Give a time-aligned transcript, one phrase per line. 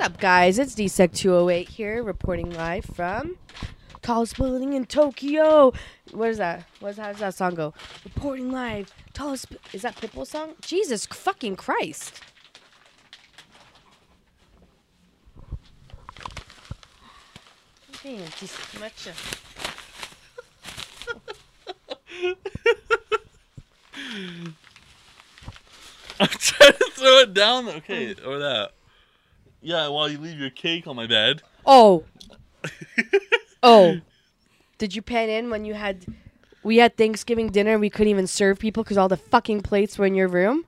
[0.00, 0.58] What's up, guys?
[0.58, 3.36] It's DSEC208 here, reporting live from
[4.00, 5.74] tallest building in Tokyo.
[6.12, 6.64] What is that?
[6.80, 7.74] What's how does that song go?
[8.04, 9.48] Reporting live, tallest.
[9.74, 10.54] Is that Pitbull song?
[10.62, 12.18] Jesus fucking Christ!
[18.02, 19.08] Man, this much.
[26.18, 27.68] I'm trying to throw it down.
[27.68, 28.72] Okay, um, or that.
[29.62, 31.42] Yeah, while you leave your cake on my bed.
[31.66, 32.04] Oh.
[33.62, 34.00] oh.
[34.78, 36.06] Did you pan in when you had
[36.62, 39.98] we had Thanksgiving dinner and we couldn't even serve people because all the fucking plates
[39.98, 40.64] were in your room?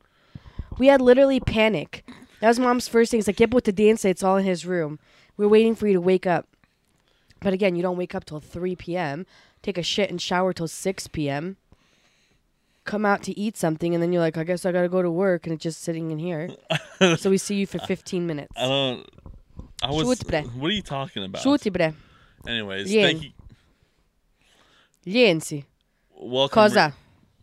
[0.79, 2.05] We had literally panic.
[2.41, 3.21] That was mom's first thing.
[3.21, 4.05] It's like, get with the dance.
[4.05, 4.99] It's all in his room.
[5.37, 6.49] We're waiting for you to wake up.
[7.41, 9.27] But again, you don't wake up till 3 p.m.
[9.63, 11.57] Take a shit and shower till 6 p.m.
[12.85, 15.11] Come out to eat something, and then you're like, I guess I gotta go to
[15.11, 16.51] work, and it's just sitting in here.
[17.17, 18.53] so we see you for 15 minutes.
[18.57, 19.07] I don't.
[19.83, 20.07] I was.
[20.07, 21.43] What are you talking about?
[21.45, 21.91] Bre.
[22.47, 23.31] Anyways, thank you.
[25.07, 25.65] Lienzi.
[26.11, 26.55] Welcome.
[26.55, 26.95] Cosa?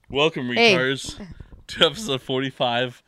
[0.10, 0.76] welcome, Hey.
[0.76, 1.26] retards,
[1.68, 3.02] to episode forty-five.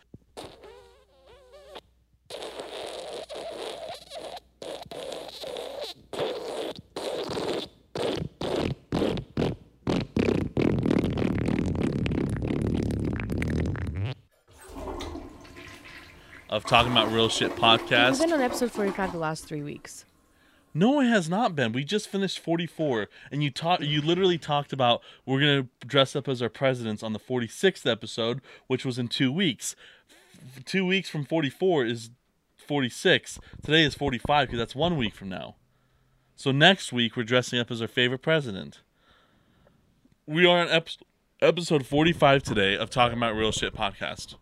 [16.51, 18.19] Of talking about real shit podcast.
[18.19, 20.03] We've been on episode 45 the last three weeks.
[20.73, 21.71] No, it has not been.
[21.71, 23.83] We just finished 44, and you talked.
[23.83, 28.41] You literally talked about we're gonna dress up as our presidents on the 46th episode,
[28.67, 29.77] which was in two weeks.
[30.57, 32.09] F- two weeks from 44 is
[32.67, 33.39] 46.
[33.63, 35.55] Today is 45 because that's one week from now.
[36.35, 38.81] So next week we're dressing up as our favorite president.
[40.25, 40.89] We are on ep-
[41.41, 44.35] episode 45 today of talking about real shit podcast.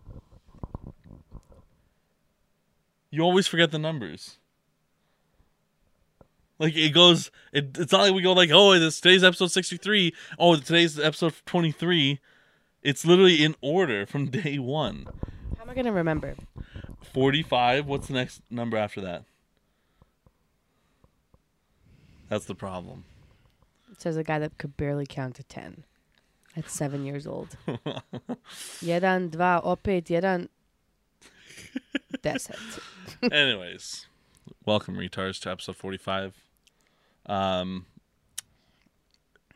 [3.12, 4.38] You always forget the numbers.
[6.60, 9.78] Like it goes, it, it's not like we go like, oh, this today's episode sixty
[9.78, 10.14] three.
[10.38, 12.20] Oh, today's episode twenty three.
[12.84, 15.08] It's literally in order from day one.
[15.58, 16.36] How am I going to remember?
[17.14, 17.88] Forty five.
[17.88, 19.24] What's the next number after that?
[22.30, 23.06] That's the problem.
[23.92, 25.84] It says a guy that could barely count to 10
[26.56, 27.58] at seven years old.
[27.68, 30.48] jeden, dva, opet, jeden,
[32.22, 32.56] deset.
[33.22, 34.06] Anyways,
[34.66, 36.36] welcome retards to episode forty five.
[37.26, 37.86] Um.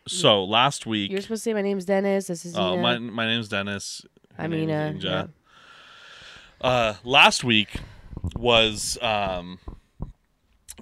[0.07, 2.27] So last week, You're supposed to say my name's Dennis.
[2.27, 2.81] This is oh Ina.
[2.81, 4.05] my my name's Dennis.
[4.35, 5.29] Her I name mean, is uh, Inja.
[6.61, 6.67] yeah.
[6.67, 7.69] uh, last week
[8.35, 9.59] was um,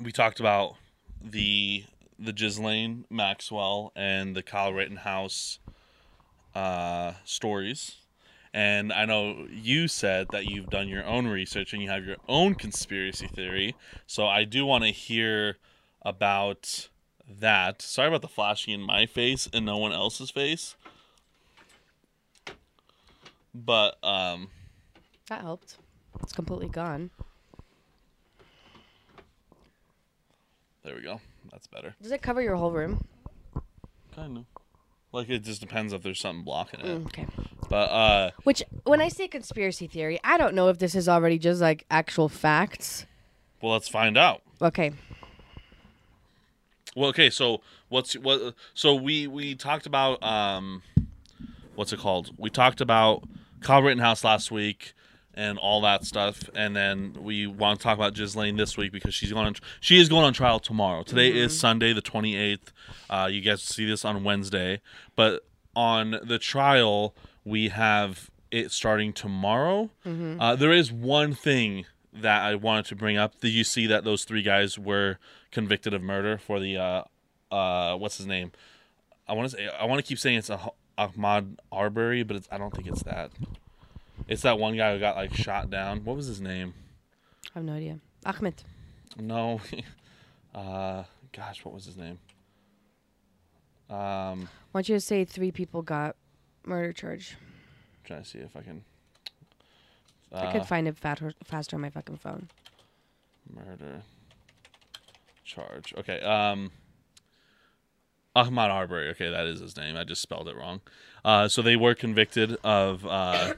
[0.01, 0.75] we talked about
[1.23, 1.85] the
[2.17, 5.59] the Ghislaine Maxwell and the Kyle Rittenhouse
[6.55, 7.97] uh, stories.
[8.53, 12.17] And I know you said that you've done your own research and you have your
[12.27, 13.75] own conspiracy theory.
[14.07, 15.57] So I do want to hear
[16.01, 16.89] about
[17.39, 17.81] that.
[17.81, 20.75] Sorry about the flashing in my face and no one else's face.
[23.53, 24.49] But um
[25.27, 25.77] that helped.
[26.21, 27.09] It's completely gone.
[30.83, 31.21] there we go.
[31.51, 31.95] That's better.
[32.01, 33.05] Does it cover your whole room?
[34.13, 34.60] Kind of.
[35.11, 36.85] Like it just depends if there's something blocking it.
[36.85, 37.27] Mm, okay.
[37.69, 41.37] But uh Which, when I say conspiracy theory, I don't know if this is already
[41.37, 43.05] just like actual facts.
[43.61, 44.41] well let's find out.
[44.61, 44.91] Okay.
[46.95, 50.81] Well okay, so what's what so we we talked about um
[51.75, 52.31] what's it called?
[52.37, 53.23] We talked about
[53.61, 54.93] Kyle Rittenhouse last week
[55.33, 59.13] and all that stuff and then we want to talk about Ghislaine this week because
[59.13, 61.03] she's going on she is going on trial tomorrow.
[61.03, 62.59] Today is Sunday the 28th.
[63.09, 64.81] Uh you guys see this on Wednesday,
[65.15, 67.15] but on the trial
[67.45, 69.89] we have it starting tomorrow.
[70.41, 73.39] Uh, there is one thing that I wanted to bring up.
[73.39, 75.17] Did you see that those three guys were
[75.51, 77.03] convicted of murder for the uh,
[77.55, 78.51] uh, what's his name?
[79.29, 80.59] I want to say I want to keep saying it's a
[80.97, 83.31] Ahmaud Arbery, but it's, I don't think it's that.
[84.27, 86.03] It's that one guy who got like shot down.
[86.05, 86.73] What was his name?
[87.55, 87.99] I have no idea.
[88.25, 88.63] Ahmed.
[89.19, 89.59] No,
[90.55, 91.03] uh,
[91.33, 92.17] gosh, what was his name?
[93.89, 96.15] Um, I want you to say three people got
[96.65, 97.35] murder charge.
[98.05, 98.83] trying to see if I can.
[100.31, 102.47] I Uh, could find it fat- faster on my fucking phone.
[103.53, 104.01] murder
[105.43, 105.93] charge.
[105.97, 106.21] Okay.
[106.21, 106.71] Um
[108.35, 109.09] Ahmaud Arbery.
[109.09, 109.95] Okay, that is his name.
[109.97, 110.81] I just spelled it wrong.
[111.25, 113.53] Uh so they were convicted of uh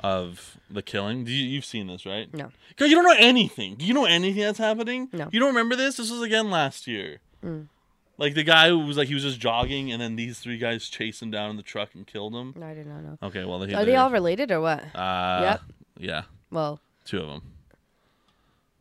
[0.00, 1.26] of the killing.
[1.26, 2.32] You, you've seen this, right?
[2.34, 2.50] No.
[2.76, 3.76] Cuz you don't know anything.
[3.76, 5.08] Do you know anything that's happening?
[5.12, 5.28] No.
[5.32, 5.96] You don't remember this?
[5.96, 7.20] This was again last year.
[7.44, 7.68] Mm.
[8.16, 10.88] Like the guy who was like he was just jogging and then these three guys
[10.88, 12.54] chased him down in the truck and killed him.
[12.56, 13.18] No, I did not know.
[13.22, 14.84] Okay, well they Are they all related or what?
[14.94, 15.60] uh Yep.
[15.98, 17.42] yeah, Well, two of them.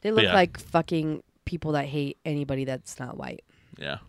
[0.01, 0.33] They look yeah.
[0.33, 3.44] like fucking people that hate anybody that's not white.
[3.79, 4.00] Yeah.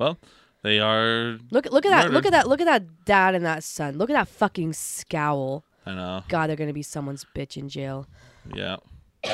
[0.00, 0.18] Well,
[0.62, 1.38] they are.
[1.50, 3.98] Look look at that look at that look at that dad and that son.
[3.98, 5.62] Look at that fucking scowl.
[5.84, 6.24] I know.
[6.28, 8.06] God, they're gonna be someone's bitch in jail.
[8.54, 8.76] Yeah.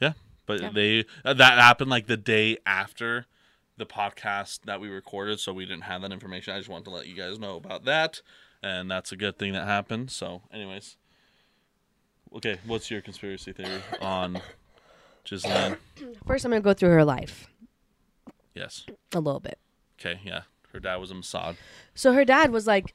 [0.00, 0.12] yeah,
[0.46, 0.70] but Yeah.
[0.72, 3.26] they uh, that happened like the day after
[3.76, 6.54] the podcast that we recorded, so we didn't have that information.
[6.54, 8.22] I just wanted to let you guys know about that,
[8.62, 10.12] and that's a good thing that happened.
[10.12, 10.96] So, anyways,
[12.36, 14.40] okay, what's your conspiracy theory on
[15.28, 15.76] Ghislaine?
[16.26, 17.48] First I'm gonna go through her life
[18.54, 18.86] Yes.
[19.14, 19.58] a little bit.
[20.00, 20.20] Okay.
[20.24, 20.42] Yeah.
[20.72, 21.56] Her dad was a Mossad.
[21.94, 22.94] So her dad was like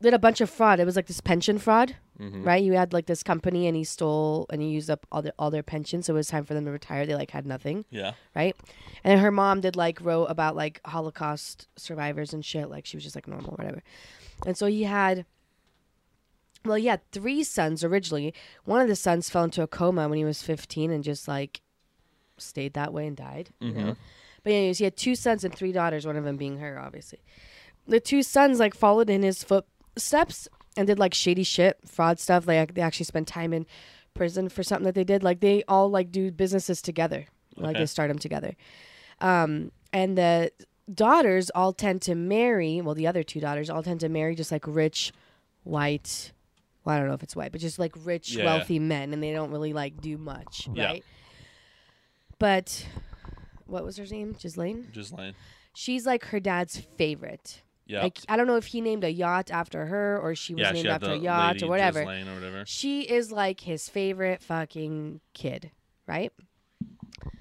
[0.00, 0.78] did a bunch of fraud.
[0.78, 2.46] It was like this pension fraud, Mhm.
[2.46, 2.62] right?
[2.62, 5.50] You had like this company and he stole and he used up all their all
[5.50, 7.04] their pension, so it was time for them to retire.
[7.04, 8.12] They like had nothing, Yeah.
[8.34, 8.54] right?
[9.02, 12.70] And her mom did like wrote about like Holocaust survivors and shit.
[12.70, 13.82] Like she was just like normal, whatever.
[14.46, 15.26] And so he had
[16.64, 18.34] well, he had three sons originally.
[18.64, 21.60] One of the sons fell into a coma when he was fifteen and just like
[22.36, 23.50] stayed that way and died.
[23.60, 23.96] You know?
[24.42, 27.20] But anyways, he had two sons and three daughters, one of them being her, obviously.
[27.86, 32.46] The two sons like followed in his footsteps and did like shady shit, fraud stuff.
[32.46, 33.66] Like they actually spent time in
[34.14, 35.22] prison for something that they did.
[35.22, 37.26] Like they all like do businesses together.
[37.56, 37.80] Like Okay.
[37.80, 38.54] they start them together.
[39.20, 40.52] Um, and the
[40.92, 42.80] daughters all tend to marry.
[42.80, 45.12] Well, the other two daughters all tend to marry just like rich,
[45.64, 46.32] white.
[46.84, 48.44] Well, I don't know if it's white, but just like rich, Yeah.
[48.44, 50.84] wealthy men, and they don't really like do much, Yeah.
[50.86, 51.04] right?
[52.38, 52.86] But
[53.68, 54.34] what was her name?
[54.40, 54.88] Ghislaine.
[54.92, 55.34] Ghislaine.
[55.74, 57.62] She's like her dad's favorite.
[57.86, 58.02] Yeah.
[58.02, 60.72] Like I don't know if he named a yacht after her or she was yeah,
[60.72, 62.00] named she after a yacht or whatever.
[62.00, 62.64] Ghislaine or whatever.
[62.66, 65.70] She is like his favorite fucking kid,
[66.06, 66.32] right?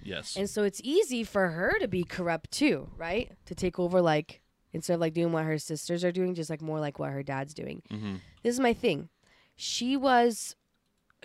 [0.01, 0.37] Yes.
[0.37, 3.33] And so it's easy for her to be corrupt too, right?
[3.45, 4.41] To take over like
[4.71, 7.23] instead of like doing what her sisters are doing, just like more like what her
[7.23, 7.81] dad's doing.
[7.89, 9.09] hmm This is my thing.
[9.55, 10.55] She was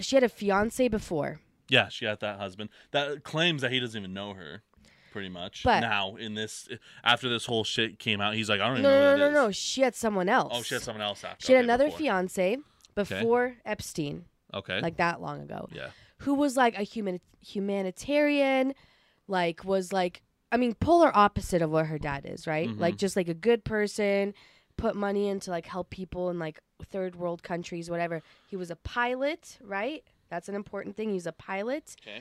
[0.01, 1.41] she had a fiance before.
[1.69, 4.63] Yeah, she had that husband that claims that he doesn't even know her,
[5.13, 5.63] pretty much.
[5.63, 6.69] But- now in this,
[7.05, 9.45] after this whole shit came out, he's like, I don't No, know no, no, no,
[9.47, 9.51] no.
[9.53, 10.53] She had someone else.
[10.57, 11.47] Oh, she had someone else after.
[11.47, 11.99] She had Okay, another before.
[11.99, 12.57] fiance
[12.95, 14.81] before Epstein, Okay.
[14.81, 15.69] like that long ago.
[15.73, 15.91] yeah.
[16.19, 18.75] who was like a human humanitarian,
[19.29, 22.69] like was like I mean polar opposite of what her dad is, right?
[22.69, 22.79] Mhm.
[22.79, 24.35] Like just like a good person,
[24.77, 26.61] put money into like help people in like
[26.91, 28.23] third world countries, whatever.
[28.49, 30.05] He was a pilot, right?
[30.29, 31.11] That's an important thing.
[31.13, 32.21] He's a pilot, Okay.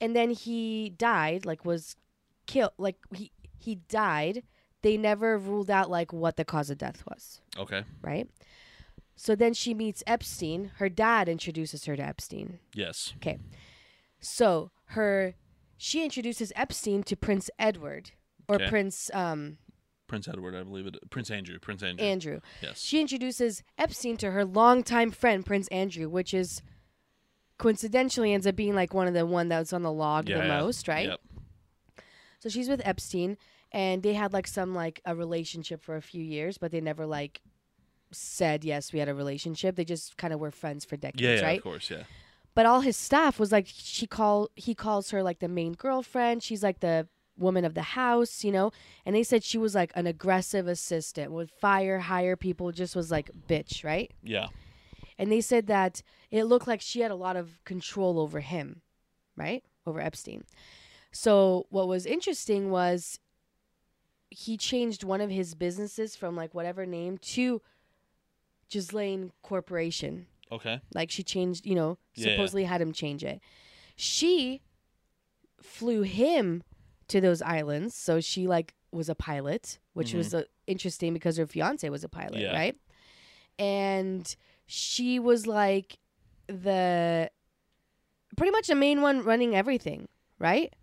[0.00, 1.96] and then he died, like was
[2.46, 4.42] killed, like he he died.
[4.82, 7.82] They never ruled out like what the cause of death was Okay.
[8.02, 8.28] right?
[9.16, 10.70] So then she meets Epstein.
[10.76, 12.58] Her dad introduces her to Epstein.
[12.74, 13.14] Yes.
[13.16, 13.38] Okay
[14.20, 15.34] so her
[15.76, 18.12] she introduces Epstein to Prince Edward
[18.48, 18.68] or Okay.
[18.68, 19.58] Prince um,
[20.06, 20.96] Prince Edward, I believe it.
[21.10, 21.58] Prince Andrew.
[21.58, 22.04] Prince Andrew.
[22.06, 22.40] Andrew.
[22.62, 22.80] yes.
[22.80, 26.62] She introduces Epstein to her longtime friend Prince Andrew, which is
[27.58, 30.46] coincidentally ends up being like one of the one that's on the log yeah, the
[30.46, 30.60] yeah.
[30.60, 31.08] most, right?
[31.08, 31.20] Yep.
[32.46, 33.38] So she's with Epstein,
[33.72, 37.04] and they had like some like a relationship for a few years, but they never
[37.04, 37.40] like
[38.12, 39.74] said yes we had a relationship.
[39.74, 41.58] They just kind of were friends for decades, Yeah, yeah, right?
[41.58, 42.04] of course, yeah.
[42.54, 46.44] But all his staff was like she call he calls her like the main girlfriend.
[46.44, 48.70] She's like the woman of the house, you know.
[49.04, 53.10] And they said she was like an aggressive assistant, would fire, hire people, just was
[53.10, 54.12] like bitch, right?
[54.22, 54.50] Yeah.
[55.18, 56.00] And they said that
[56.30, 58.82] it looked like she had a lot of control over him,
[59.36, 59.64] right?
[59.84, 60.44] Over Epstein.
[61.16, 63.18] So what was interesting was
[64.30, 67.62] he changed one of his businesses from like whatever name to
[68.70, 70.26] Ghislaine Corporation.
[70.52, 70.80] Okay.
[70.94, 72.34] Like she changed, you know, Yeah, yeah.
[72.34, 73.40] supposedly had him change it.
[73.96, 74.60] She
[75.60, 76.62] flew him
[77.08, 81.46] to those islands, so she like was a pilot, which was uh, interesting because her
[81.46, 82.42] fiance was a pilot, Mm-hmm.
[82.42, 82.52] Yeah.
[82.52, 82.76] right?
[83.58, 85.98] And she was like
[86.46, 87.30] the
[88.36, 90.08] pretty much the main one running everything,
[90.38, 90.74] right?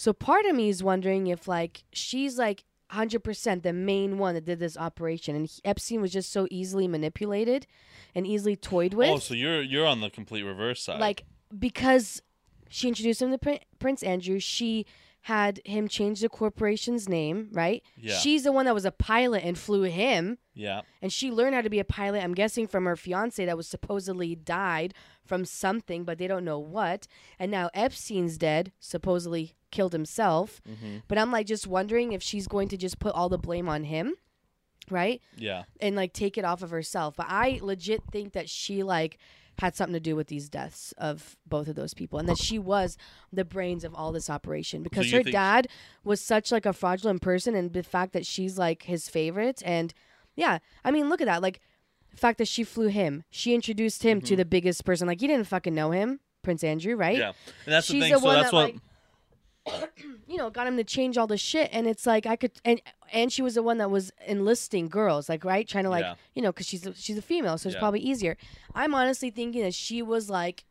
[0.00, 4.46] So part of me is wondering if like she's like 100% the main one that
[4.46, 7.66] did this operation and he- Epstein was just so easily manipulated
[8.14, 11.00] and easily toyed oh, with Oh, so you're you're on the complete reverse side.
[11.00, 11.24] like
[11.58, 12.22] because
[12.70, 14.86] she introduced him to Prin- Prince Andrew, she
[15.22, 17.82] had him change the corporation's name, right?
[17.96, 18.16] Yeah.
[18.16, 20.80] She's the one that was a pilot and flew him, yeah.
[21.02, 22.24] and she learned how to be a pilot.
[22.24, 26.58] I'm guessing from her fiance that was supposedly died from something, but they don't know
[26.58, 27.06] what.
[27.38, 30.60] And now Epstein's dead, supposedly killed himself.
[30.68, 30.98] Mm-hmm.
[31.06, 33.84] But I'm like just wondering if she's going to just put all the blame on
[33.84, 34.14] him,
[34.90, 35.20] right?
[35.36, 35.64] Yeah.
[35.80, 37.14] and like take it off of herself.
[37.16, 39.18] But I legit think that she like
[39.60, 42.58] had something to do with these deaths of both of those people and that she
[42.58, 42.96] was
[43.32, 45.68] the brains of all this operation because you her dad
[46.02, 49.92] was such like a fraudulent person and the fact that she's like his favorite and
[50.34, 51.60] yeah, I mean look at that like
[52.10, 53.22] the fact that she flew him.
[53.30, 54.26] She introduced him Mm-hmm.
[54.26, 57.18] to the biggest person like you didn't fucking know him, Prince Andrew, right?
[57.18, 57.32] Yeah,
[57.66, 58.12] and that's She's the thing.
[58.14, 58.64] the so that's that, what.
[58.72, 58.76] like,
[60.26, 62.80] you know, got him to change all the shit, and it's like I could, and
[63.12, 66.14] and she was the one that was enlisting girls, like right, trying to like, Yeah.
[66.34, 67.80] you know, because she's a, she's a female, so it's Yeah.
[67.80, 68.36] probably easier.
[68.74, 70.64] I'm honestly thinking that she was like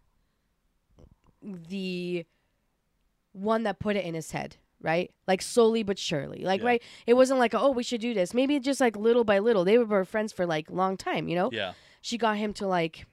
[1.42, 2.26] the
[3.32, 5.12] one that put it in his head, right?
[5.28, 6.68] Like slowly but surely, like Yeah.
[6.68, 6.84] right.
[7.06, 8.34] It wasn't like oh we should do this.
[8.34, 9.64] Maybe just like little by little.
[9.64, 11.50] They were friends for like long time, you know.
[11.54, 13.06] yeah, She got him to like.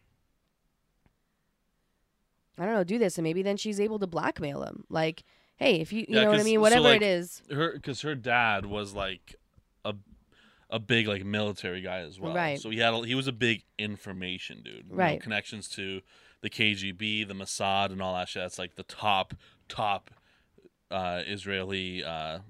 [2.59, 4.85] I don't know, do this, and maybe then she's able to blackmail him.
[4.89, 5.25] Like,
[5.57, 7.73] hey, if you, you Yeah, know what I mean, so, whatever like, it is, her
[7.73, 9.35] because her dad was like
[9.85, 9.95] a
[10.71, 12.35] a big like military guy as well.
[12.35, 12.61] Right.
[12.61, 14.87] So he had a, he was a big information dude.
[14.89, 15.23] You know, Right.
[15.23, 16.01] connections to
[16.43, 18.43] the KGB, the Mossad, and all that shit.
[18.43, 19.35] That's like the top
[19.69, 20.11] top
[20.91, 22.41] uh, Israeli uh,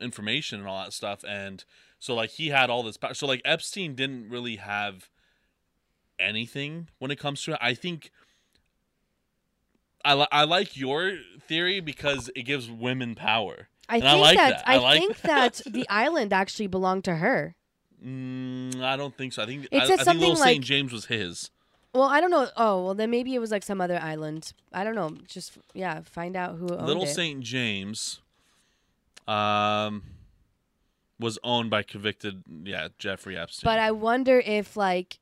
[0.00, 1.24] information and all that stuff.
[1.26, 1.64] And
[1.98, 2.96] so like he had all this.
[2.96, 3.14] power.
[3.14, 5.08] So like Epstein didn't really have
[6.18, 7.58] anything when it comes to it.
[7.60, 8.10] I think.
[10.06, 11.14] I, li- I like your
[11.46, 13.68] theory because it gives women power.
[13.88, 14.62] I And think I like that.
[14.66, 17.54] I I, like think that the island actually belonged to her.
[18.04, 19.42] Mm, I don't think so.
[19.42, 21.50] I think It I, said I think something Little like- Saint James was his.
[21.94, 22.46] Well, I don't know.
[22.58, 24.52] Oh, well, then maybe it was like some other island.
[24.72, 25.16] I don't know.
[25.26, 27.14] Just yeah, find out who owned Little it.
[27.14, 28.20] Saint James,
[29.26, 30.02] um,
[31.18, 33.66] was owned by convicted yeah Jeffrey Epstein.
[33.66, 35.18] But I wonder if like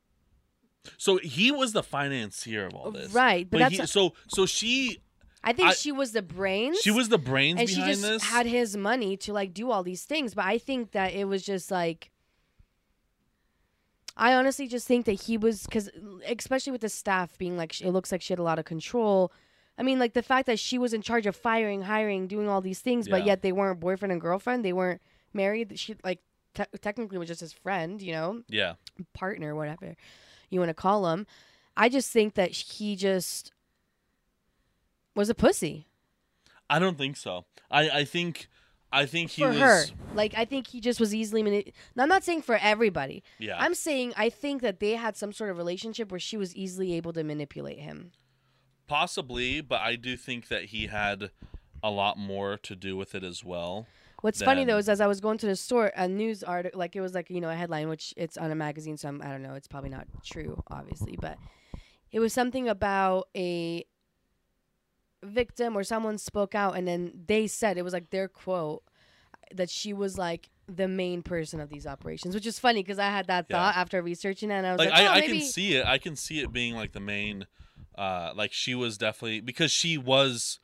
[0.97, 4.99] so he was the financier of all this, Right, but he, that's- so so she
[5.43, 6.81] I think I- she was the brains.
[6.81, 8.23] she was the brains and she behind just this.
[8.25, 10.35] had his money to like do all these things.
[10.35, 12.11] But I think that it was just like.
[14.17, 15.91] I honestly just think that he was because,
[16.29, 19.33] especially with the staff being like, it looks like she had a lot of control.
[19.77, 22.61] I mean, like the fact that she was in charge of firing, hiring, doing all
[22.61, 24.65] these things, but yet they weren't boyfriend and girlfriend.
[24.65, 25.77] They weren't married.
[25.81, 26.21] She like
[26.55, 28.75] te- technically was just his friend, you know, yeah,
[29.15, 29.97] partner, whatever
[30.51, 31.27] you want to call him.
[31.77, 33.53] I just think that he just
[35.15, 35.87] was a pussy.
[36.71, 37.45] I don't think so.
[37.71, 38.49] I I think
[38.93, 39.85] I think he for was her.
[40.15, 43.23] Like I think he just was easily mani- Now, I'm not saying for everybody.
[43.39, 43.57] yeah.
[43.59, 46.95] I'm saying I think that they had some sort of relationship where she was easily
[46.95, 48.13] able to manipulate him.
[48.87, 51.31] Possibly, but I do think that he had
[51.83, 53.87] a lot more to do with it as well.
[54.25, 56.97] What's funny though is as I was going to the store, a news article, like
[56.97, 59.29] it was like you know a headline, which it's on a magazine, so I'm, I
[59.29, 61.37] don't know, it's probably not true, obviously, but
[62.11, 63.85] it was something about a
[65.23, 68.83] victim or someone spoke out, and then they said it was like their quote
[69.55, 73.11] that she was like the main person of these operations, which is funny because I
[73.11, 73.59] had that Yeah.
[73.59, 75.75] thought after researching it, and I was like like, I, oh, I maybe can see
[75.75, 75.85] it.
[75.85, 77.47] I can see it being like the main,
[77.95, 80.61] uh, like she was definitely because she was,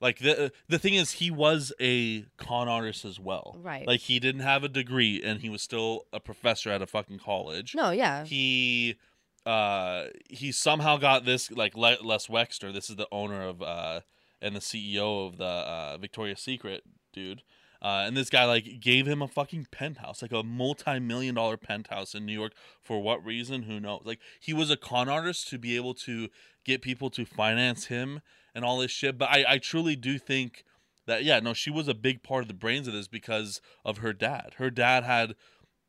[0.00, 3.56] like the the thing is he was a con artist as well.
[3.62, 3.86] Right.
[3.86, 7.18] Like he didn't have a degree and he was still a professor at a fucking
[7.18, 7.74] college.
[7.74, 8.96] no, yeah, He,
[9.44, 12.72] uh, he somehow got this like Le- Les Wexner.
[12.72, 14.00] This is the owner of uh
[14.42, 17.42] and the CEO of the uh, Victoria's Secret dude.
[17.80, 22.14] Uh, and this guy like gave him a fucking penthouse, like a multi-million dollar penthouse
[22.14, 22.52] in New York.
[22.82, 23.62] For what reason?
[23.62, 24.02] Who knows?
[24.04, 26.28] Like he was a con artist to be able to
[26.64, 28.20] get people to finance him
[28.56, 29.16] and all this shit.
[29.18, 30.64] But I, I truly do think
[31.06, 33.98] that yeah, no, she was a big part of the brains of this because of
[33.98, 34.54] her dad.
[34.56, 35.36] Her dad had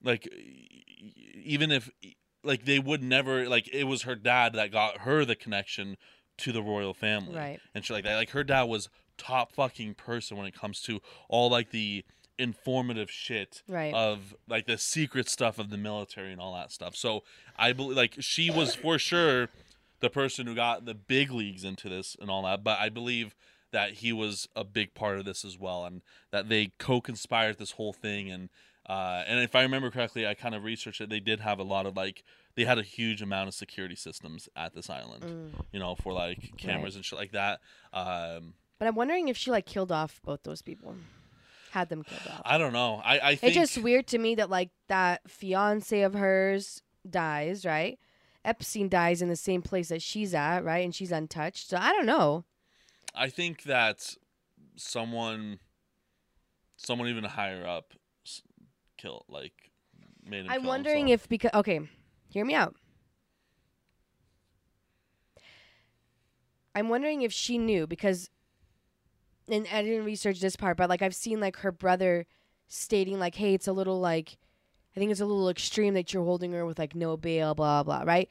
[0.04, 0.28] like
[1.44, 1.90] even if
[2.44, 5.98] like they would never like it was her dad that got her the connection
[6.38, 7.60] to the royal family Right.
[7.74, 8.16] and shit like that.
[8.16, 12.06] Like her dad was top fucking person when it comes to all like the
[12.38, 13.94] informative shit Right.
[13.94, 16.96] of like the secret stuff of the military and all that stuff.
[16.96, 17.24] So
[17.58, 19.50] I believe like she was for sure
[20.00, 22.64] the person who got the big leagues into this and all that.
[22.64, 23.36] But I believe
[23.72, 26.02] that he was a big part of this as well, and
[26.32, 28.30] that they co-conspired this whole thing.
[28.32, 28.50] And
[28.88, 31.10] uh, and if I remember correctly, I kind of researched it.
[31.10, 32.24] They did have a lot of like
[32.56, 36.58] they had a huge amount of security systems at this island, you know, for like
[36.58, 37.60] cameras and shit like that.
[37.94, 40.96] Um, but I'm wondering if she like killed off both those people,
[41.72, 42.42] had them killed off.
[42.46, 43.02] I don't know.
[43.04, 47.66] I I think It's just weird to me that like that fiance of hers dies,
[47.66, 48.00] right?
[48.46, 50.84] Epstein dies in the same place that she's at, right?
[50.84, 51.70] And she's untouched.
[51.70, 52.46] So I don't know.
[53.14, 54.16] I think that
[54.76, 55.60] someone,
[56.78, 57.94] someone even higher up,
[58.26, 58.42] s-
[58.98, 59.72] kill like
[60.24, 60.52] made him.
[60.52, 61.24] I'm wondering himself.
[61.26, 61.82] if because okay,
[62.30, 62.76] hear me out.
[66.76, 68.30] I'm wondering if she knew because,
[69.50, 72.28] and I didn't research this part, but like I've seen like her brother
[72.68, 74.38] stating like, "Hey, it's a little like,
[74.98, 77.84] I think it's a little extreme that you're holding her with like no bail, blah
[77.84, 78.30] blah," right?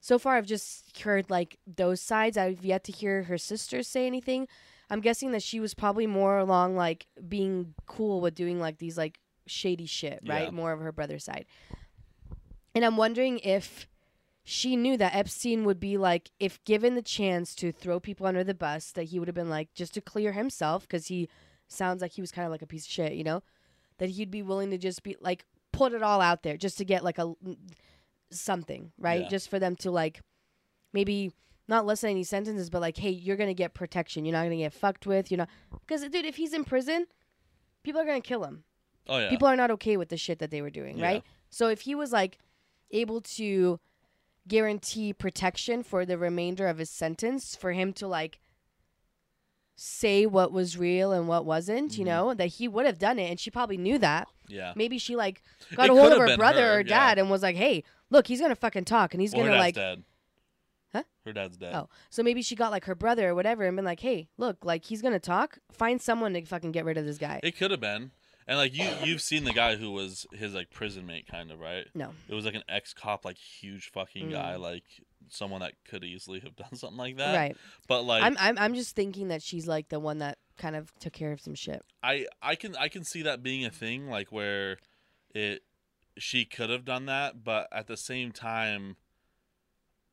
[0.00, 2.36] So far, I've just heard like those sides.
[2.36, 4.46] I've yet to hear her sister say anything.
[4.88, 8.96] I'm guessing that she was probably more along like being cool with doing like these
[8.96, 10.44] like shady shit, right?
[10.44, 10.50] Yeah.
[10.50, 11.44] More of her brother's side.
[12.72, 13.88] And I'm wondering if
[14.44, 18.44] she knew that Epstein would be like, if given the chance to throw people under
[18.44, 21.28] the bus, that he would have been like, just to clear himself, because he
[21.66, 23.42] sounds like he was kind of like a piece of shit, you know,
[23.98, 25.44] that he'd be willing to just be like,
[25.76, 27.34] put it all out there just to get like a
[28.30, 29.22] something, right?
[29.22, 29.28] Yeah.
[29.28, 30.20] Just for them to like
[30.92, 31.32] maybe
[31.68, 34.24] not listen to any sentences, but like, hey, you're gonna get protection.
[34.24, 35.30] You're not gonna get fucked with.
[35.30, 35.48] You're not
[35.86, 37.06] because dude, if he's in prison,
[37.82, 38.64] people are gonna kill him.
[39.08, 39.30] Oh yeah.
[39.30, 41.06] People are not okay with the shit that they were doing, Yeah.
[41.06, 41.22] right?
[41.50, 42.38] So if he was like
[42.90, 43.78] able to
[44.48, 48.38] guarantee protection for the remainder of his sentence, for him to like
[49.76, 52.00] say what was real and what wasn't, Mm-hmm.
[52.00, 54.26] you know, that he would have done it, and she probably knew that.
[54.48, 54.72] yeah.
[54.74, 55.42] Maybe she like
[55.76, 56.84] got It a hold of her brother her, or yeah.
[56.88, 59.60] dad and was like, "Hey, look, he's gonna fucking talk, and he's Well, gonna dad's
[59.60, 60.04] like." dead.
[60.92, 61.02] Huh?
[61.26, 61.74] Her dad's dead.
[61.74, 64.64] Oh, so maybe she got like her brother or whatever and been like, "Hey, look,
[64.64, 65.58] like he's gonna talk.
[65.72, 68.12] Find someone to fucking get rid of this guy." It could have been.
[68.48, 71.58] And like you, you've seen the guy who was his like prison mate, kind of
[71.58, 71.86] right.
[71.94, 74.32] no, It was like an ex cop, like huge fucking Mm.
[74.32, 74.84] guy, like
[75.28, 77.34] someone that could easily have done something like that.
[77.36, 77.56] right.
[77.88, 80.92] But like I'm, I'm I'm just thinking that she's like the one that kind of
[81.00, 81.82] took care of some shit.
[82.02, 84.78] I, I can I can see that being a thing, like where
[85.34, 85.62] it
[86.16, 88.96] she could have done that, but at the same time,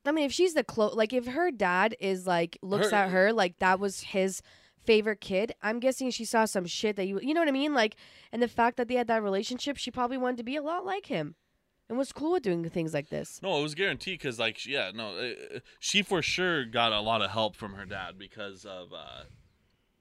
[0.06, 3.10] I mean, if she's the close, like if her dad is like looks Her- at
[3.12, 4.42] her like that was his
[4.86, 7.74] favorite kid, I'm guessing she saw some shit that you you know what I mean,
[7.74, 7.96] like,
[8.32, 10.86] and the fact that they had that relationship, she probably wanted to be a lot
[10.86, 11.36] like him,
[11.90, 13.40] and was cool with doing things like this.
[13.42, 17.22] no, it was guaranteed because like yeah, no, uh, she for sure got a lot
[17.22, 19.24] of help from her dad because of uh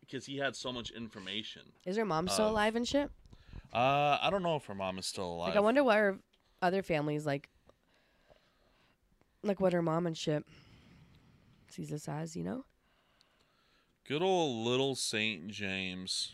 [0.00, 1.62] because he had so much information.
[1.86, 3.10] Is her mom still Of- alive and shit?
[3.72, 5.48] Uh, I don't know if her mom is still alive.
[5.48, 6.18] Like, I wonder what her
[6.60, 7.48] other families like,
[9.42, 10.44] like what her mom and shit
[11.70, 12.64] sees this as, you know?
[14.06, 16.32] Good old little Saint James.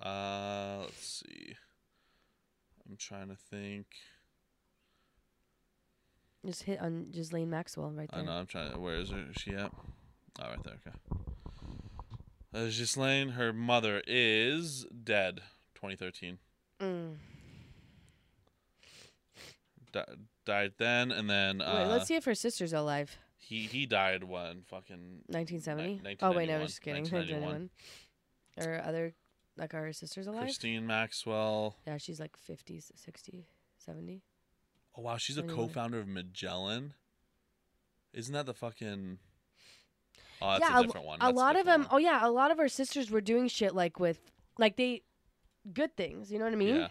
[0.00, 1.54] Uh, let's see.
[2.88, 3.86] I'm trying to think.
[6.46, 8.20] Just hit on Ghislaine Maxwell right there.
[8.20, 8.32] I know.
[8.32, 8.72] I'm trying.
[8.72, 9.24] To, where is her?
[9.30, 9.72] Is she at?
[10.40, 10.74] Oh, right there.
[10.86, 10.96] Okay.
[12.54, 15.40] Uh, Ghislaine, her mother is dead.
[15.74, 16.38] 2013.
[16.80, 17.14] Mm.
[19.92, 20.04] Di-
[20.44, 23.18] died then, and then uh, Wait, let's see if her sister's alive.
[23.42, 26.18] He he died when fucking 1970.
[26.22, 26.66] Oh wait, no, 1991.
[26.66, 27.02] just kidding.
[27.02, 27.70] 1991.
[28.56, 28.70] 1991.
[28.82, 29.14] Or other,
[29.56, 30.42] like are her sisters alive?
[30.42, 31.76] Christine Maxwell.
[31.86, 33.46] Yeah, she's like 50, 60,
[33.78, 34.22] 70.
[34.96, 36.94] Oh wow, she's a co-founder of Magellan.
[38.12, 39.18] Isn't that the fucking?
[40.40, 41.18] Oh, that's yeah, a different one.
[41.20, 41.82] a That's lot of them.
[41.82, 44.20] different Oh yeah, a lot of our sisters were doing shit like with,
[44.58, 45.02] like they,
[45.72, 46.30] good things.
[46.30, 46.76] You know what I mean?
[46.76, 46.88] Yeah.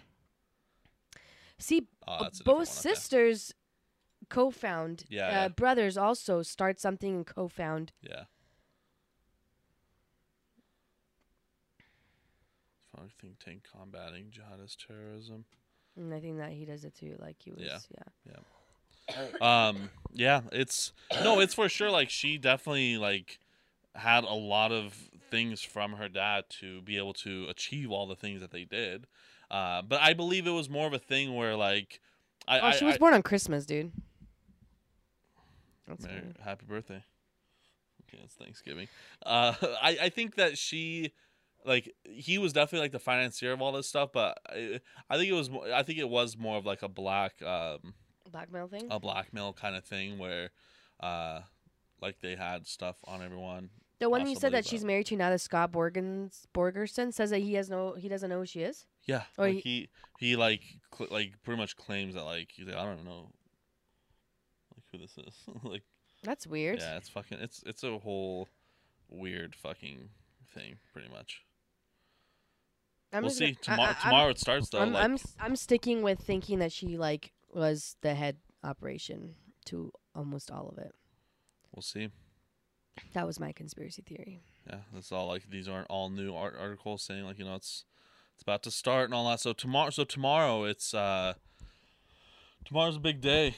[1.60, 3.54] See, Oh, a both one, sisters
[4.32, 5.04] co-found.
[5.10, 5.48] Yeah, uh, yeah.
[5.50, 7.91] Brothers also start something and co-found.
[8.02, 8.24] Yeah.
[12.96, 15.46] Fuck think tank combating jihadist terrorism.
[15.96, 17.15] And I think that he does it too.
[17.20, 17.62] Like he was.
[17.63, 17.78] Yeah.
[18.28, 18.38] Yeah.
[19.41, 21.89] Um, yeah, it's no, it's for sure.
[21.91, 23.39] Like she definitely like
[23.96, 24.94] had a lot of
[25.30, 29.08] things from her dad to be able to achieve all the things that they did.
[29.50, 32.00] Uh, but I believe it was more of a thing where like,
[32.48, 33.91] I, Oh, I, she was I- born on Christmas, dude.
[35.92, 36.38] That's Merry- weird.
[36.44, 37.04] happy birthday.
[38.08, 38.88] Okay, it's Thanksgiving.
[39.26, 41.14] Uh, I, I think that she,
[41.66, 45.30] like, he was definitely like the financier of all this stuff, but I, I think
[45.30, 47.94] it was, mo- I think it was more of like a black, um,
[48.32, 48.88] Blackmail thing.
[48.90, 50.50] a blackmail kind of thing where,
[51.02, 51.42] uh,
[52.02, 53.70] like they had stuff on everyone.
[54.00, 57.40] the one you said that she's married to now, the Scott Borgens Borgerson, says that
[57.40, 58.86] he has no, he doesn't know who she is.
[59.06, 60.62] Yeah, Or like he- he, he like,
[60.98, 63.30] cl- like pretty much claims that like he's like I don't know,
[64.92, 65.34] who this is.
[65.64, 65.84] like
[66.24, 66.80] That's weird.
[66.80, 68.48] yeah, it's fucking, it's it's a whole
[69.10, 70.10] weird fucking
[70.54, 71.42] thing, pretty much.
[73.14, 73.52] I'm we'll see.
[73.52, 74.80] gonna- Tomorrow, I- tomorrow it starts though.
[74.80, 79.92] I'm, like, I'm I'm sticking with thinking that she like was the head operation to
[80.16, 80.94] almost all of it.
[81.76, 82.10] we'll see.
[83.14, 84.42] That was my conspiracy theory.
[84.68, 85.28] Yeah, that's all.
[85.28, 87.86] Like these aren't all new art- articles saying like you know it's
[88.36, 89.40] it's about to start and all that.
[89.40, 91.34] So tomorrow, so tomorrow it's uh
[92.66, 93.56] tomorrow's a big day.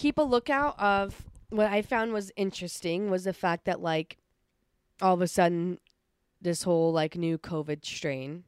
[0.00, 4.16] Keep a lookout of what I found was interesting was the fact that like
[5.02, 5.78] all of a sudden
[6.40, 8.44] this whole like new COVID strain.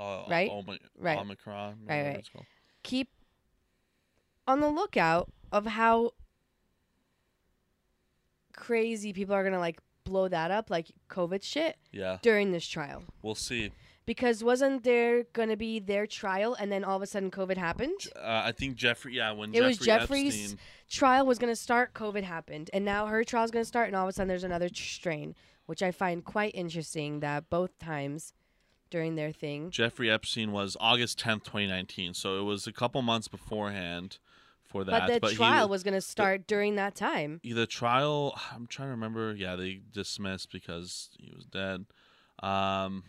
[0.00, 0.50] Uh, Right?
[0.50, 1.16] Omi- Right.
[1.16, 1.78] Omicron.
[1.88, 2.28] Right, right.
[2.82, 3.08] Keep
[4.48, 6.10] on the lookout of how
[8.52, 13.04] crazy people are gonna like blow that up like COVID shit Yeah, during this trial.
[13.22, 13.70] we'll see.
[14.06, 17.56] Because wasn't there going to be their trial and then all of a sudden COVID
[17.56, 17.98] happened?
[18.14, 19.16] Uh, I think Jeffrey.
[19.16, 22.70] Yeah, when It was Jeffrey's Epstein, trial was going to start, COVID happened.
[22.72, 24.68] And now her trial is going to start, and all of a sudden there's another
[24.68, 25.34] tr- strain,
[25.66, 28.32] which I find quite interesting that both times
[28.90, 29.70] during their thing.
[29.72, 32.14] Jeffrey Epstein was August tenth, twenty nineteen.
[32.14, 34.18] So it was a couple months beforehand
[34.62, 35.08] for that.
[35.08, 37.40] but the he- trial was going to start during that time.
[37.42, 38.38] the trial.
[38.52, 39.34] I'm trying to remember.
[39.34, 41.86] Yeah, they dismissed because he was dead.
[42.40, 43.02] Um,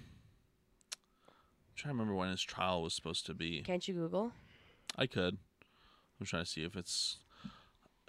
[1.78, 3.62] trying to remember when his trial was supposed to be.
[3.62, 4.32] Can't you Google?
[4.98, 5.38] I could.
[6.20, 7.18] I'm trying to see if it's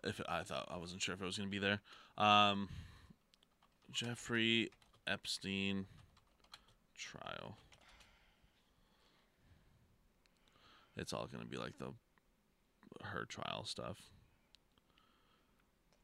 [0.05, 1.81] if it, I thought I wasn't sure if it was going to be there.
[2.17, 2.69] Um,
[3.93, 4.71] Jeffrey
[5.07, 5.87] Epstein
[6.97, 7.57] trial.
[10.97, 11.93] It's all going to be like the
[13.05, 13.99] her trial stuff.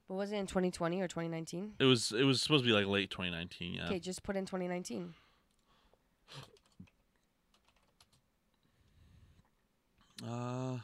[0.06, 1.74] But was it in 2020 or 2019?
[1.78, 3.74] It was it was supposed to be like late 2019.
[3.74, 3.86] Yeah.
[3.86, 5.14] Okay, just put in 2019.
[10.26, 10.78] Uh,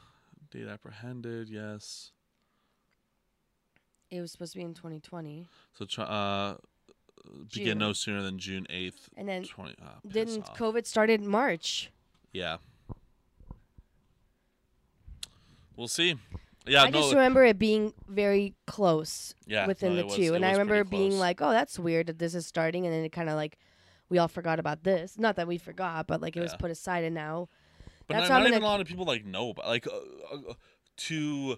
[0.50, 1.48] date apprehended.
[1.48, 2.12] Yes.
[4.10, 5.46] It was supposed to be in 2020.
[5.72, 6.56] So try, uh,
[7.46, 7.48] June.
[7.54, 9.08] begin no sooner than June 8th.
[9.16, 9.76] And then 20.
[9.80, 10.56] Uh, Didn't off.
[10.58, 11.90] COVID started March?
[12.32, 12.56] Yeah.
[15.76, 16.16] We'll see.
[16.66, 20.34] Yeah, I no, just remember it being very close Yeah, within no, the was- two.
[20.34, 22.84] And I remember being like, oh, that's weird that this is starting.
[22.84, 23.56] And then it kind of like,
[24.08, 25.18] we all forgot about this.
[25.18, 27.04] Not that we forgot, but like it was put aside.
[27.04, 27.48] And now,
[28.12, 29.90] but that's not, not even gonna- a lot of people like know about like uh,
[30.50, 30.54] uh,
[31.08, 31.56] to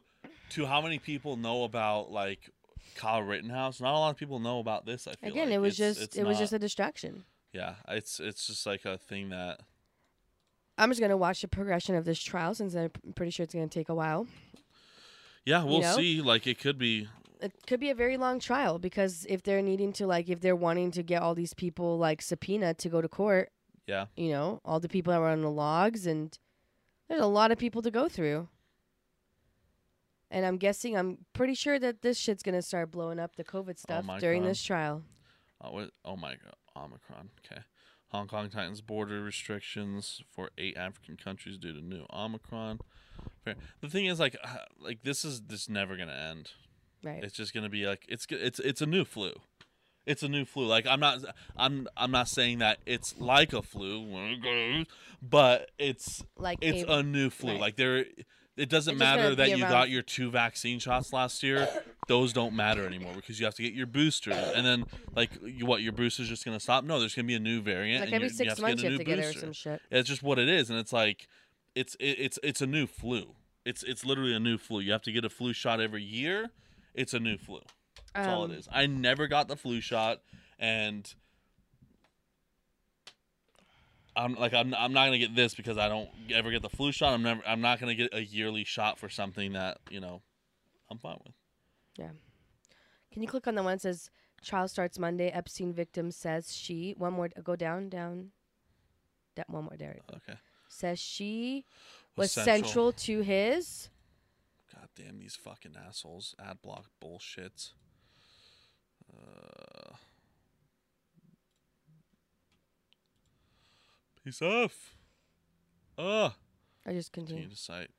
[0.51, 2.51] to how many people know about like
[2.95, 3.81] Kyle Rittenhouse.
[3.81, 5.07] Not a lot of people know about this.
[5.07, 5.55] I feel again, like.
[5.55, 7.25] it was It's- just, it's it was just a distraction.
[7.53, 7.75] yeah.
[7.89, 9.61] It's it's just like a thing that
[10.79, 13.55] I'm just going to watch the progression of this trial since I'm pretty sure it's
[13.55, 14.27] going to take a while.
[15.45, 15.97] yeah we'll know?
[15.97, 16.21] see.
[16.23, 17.09] Like it could be
[17.41, 20.57] it could be a very long trial because if they're needing to like if they're
[20.57, 23.51] wanting to get all these people like subpoena to go to court
[23.89, 26.39] yeah you know all the people that were on the logs and
[27.13, 28.49] there's a lot of people to go through
[30.31, 33.79] and i'm guessing i'm pretty sure that this shit's gonna start blowing up the covid
[33.79, 35.03] stuff during this trial
[35.65, 37.31] Oh, what, oh my god, Omicron.
[37.47, 37.63] Okay.
[38.09, 42.81] Hong Kong tightens border restrictions for eight African countries due to new Omicron.
[43.45, 43.55] Fair.
[43.81, 46.51] The thing is, like, uh, like this is this never gonna end.
[47.05, 49.35] right It's just gonna be like it's it's it's a new flu.
[50.07, 50.67] It's a new flu.
[50.67, 51.19] Like I'm not
[51.57, 54.85] I'm I'm not saying that it's like a flu,
[55.23, 57.53] but it's Like it's a- a new flu.
[57.53, 57.61] right.
[57.61, 58.05] Like there,
[58.57, 61.69] it doesn't matter that you around- got your two vaccine shots last year.
[62.09, 64.33] Those don't matter anymore because you have to get your booster.
[64.33, 64.85] and then
[65.15, 66.83] like you, what your booster's just gonna stop.
[66.85, 68.01] No, there's gonna be a new variant.
[68.01, 69.23] like and every six you have to months get a you have to get or
[69.23, 69.41] booster.
[69.41, 71.29] some shit It's just what it is, and it's like,
[71.77, 73.35] it's it, it's it's a new flu.
[73.65, 74.81] It's it's literally a new flu.
[74.81, 76.51] You have to get a flu shot every year.
[76.95, 77.61] It's a new flu.
[78.15, 78.69] That's all it Um.
[78.73, 80.21] I never got the flu shot,
[80.59, 81.13] and
[84.15, 86.93] I'm like I'm I'm not gonna get this because I don't ever get the flu
[86.93, 87.15] shot.
[87.15, 90.23] I'm never I'm not gonna get a yearly shot for something that you know
[90.91, 91.35] I'm fine with.
[91.99, 92.11] yeah
[93.13, 94.11] can you click on the one that says
[94.45, 98.31] trial starts monday epstein victim says she one more go down down
[99.37, 100.39] that one more there Okay.
[100.69, 101.65] says she
[102.17, 102.57] Was was central.
[102.57, 103.89] central to his
[104.75, 106.35] God damn these fucking assholes.
[106.43, 107.73] Ad block bullshits.
[109.15, 109.95] Uh,
[114.25, 114.95] peace off.
[115.99, 116.35] Ah.
[116.87, 117.55] I just Continue continue.
[117.55, 117.91] to cite.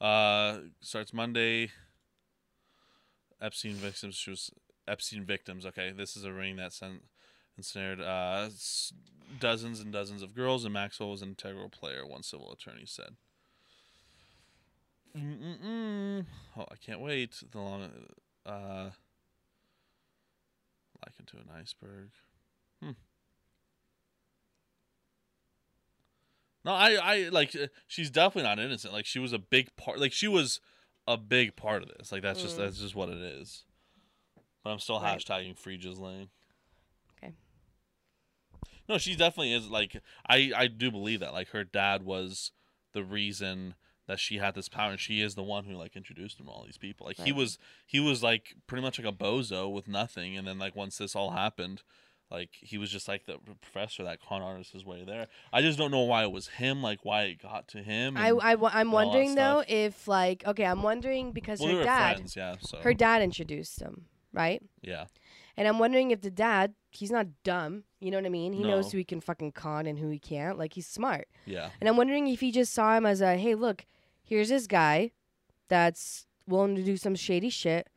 [0.00, 1.70] Uh, starts Monday.
[3.40, 4.14] Epstein victims.
[4.16, 4.50] She was
[4.88, 5.66] Epstein victims.
[5.66, 7.02] Okay, this is a ring that sent
[7.56, 8.48] ensnared uh,
[9.38, 12.06] dozens and dozens of girls, and Maxwell was an integral player.
[12.06, 13.16] One civil attorney said.
[15.16, 16.26] Mm-mm-mm.
[16.56, 17.42] Oh, I can't wait.
[17.50, 17.90] The long,
[18.44, 18.90] uh,
[21.06, 22.10] likened to an iceberg.
[22.82, 22.90] Hmm.
[26.64, 27.54] No, I, I like.
[27.54, 28.92] uh, She's definitely not innocent.
[28.92, 30.00] Like she was a big part.
[30.00, 30.60] Like she was
[31.06, 32.10] a big part of this.
[32.10, 33.64] Like that's just that's just what it is.
[34.64, 35.16] But I'm still Right.
[35.18, 36.28] hashtagging free Ghislaine.
[37.22, 37.34] Okay.
[38.88, 39.68] No, she definitely is.
[39.68, 41.32] Like I, I do believe that.
[41.32, 42.50] Like her dad was
[42.92, 43.74] the reason
[44.06, 46.52] that she had this power, and she is the one who like introduced him to
[46.52, 47.06] all these people.
[47.06, 50.58] Like he was, he was like pretty much like a bozo with nothing, and then
[50.58, 51.82] like once this all happened,
[52.30, 55.28] like he was just like the professor that con artist his way there.
[55.52, 56.82] I just don't know why it was him.
[56.82, 58.16] Like why it got to him.
[58.16, 62.36] I, I i'm wondering though if like okay, I'm wondering because well, her dad, friends,
[62.36, 62.56] yeah.
[62.60, 64.62] So her dad introduced him, right?
[64.82, 65.06] yeah,
[65.56, 68.52] And I'm wondering if the dad, he's not dumb, you know what I mean?
[68.52, 68.68] He No.
[68.70, 70.58] knows who he can fucking con and who he can't.
[70.58, 71.28] Like he's smart.
[71.44, 73.84] yeah, And I'm wondering if he just saw him as a hey, look,
[74.26, 75.12] here's this guy
[75.68, 77.88] that's willing to do some shady shit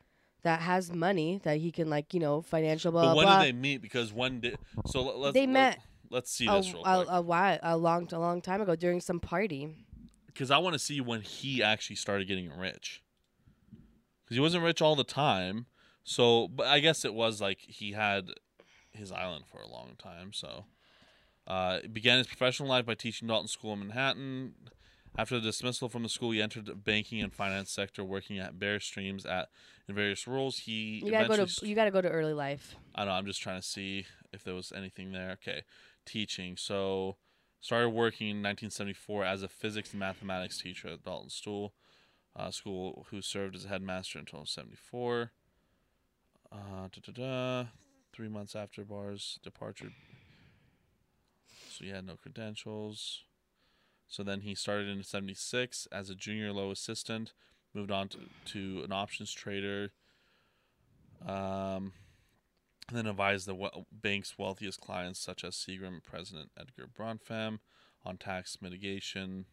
[0.43, 3.41] that has money that he can like you know financial blah but blah when blah.
[3.43, 3.81] did they meet?
[3.81, 5.79] Because when did so let, let's They let- met
[6.11, 7.07] Let's see a, this real a, quick.
[7.11, 9.75] a while, a long, a long time ago during some party.
[10.25, 13.03] because I want to see when he actually started getting rich.
[14.23, 15.67] Because he wasn't rich all the time,
[16.03, 18.29] so but I guess it was like he had
[18.91, 20.33] his island for a long time.
[20.33, 20.65] So,
[21.45, 24.53] uh, began his professional life by teaching Dalton School in Manhattan.
[25.17, 28.57] After the dismissal from the school, he entered the banking and finance sector, working at
[28.57, 29.49] Bear Stearns at
[29.87, 30.59] in various roles.
[30.59, 32.75] He You gotta go to you gotta go to early life.
[32.95, 33.13] I don't know.
[33.15, 35.31] I'm just trying to see if there was anything there.
[35.31, 35.63] Okay,
[36.05, 36.55] teaching.
[36.55, 37.17] So
[37.59, 41.73] started working in 1974 as a physics and mathematics teacher at Dalton School,
[42.35, 45.31] uh, school who served as a headmaster until 74.
[46.51, 47.69] Uh, da, da, da.
[48.13, 49.91] Three months after Barr's departure,
[51.69, 53.23] so he had no credentials.
[54.09, 57.33] So then he started in 76 as a junior low assistant,
[57.75, 59.91] moved on to, to an options trader.
[61.25, 61.93] Um,
[62.87, 67.59] and then advised the we- bank's wealthiest clients, such as Seagram President Edgar Bronfman,
[68.03, 69.45] on tax mitigation.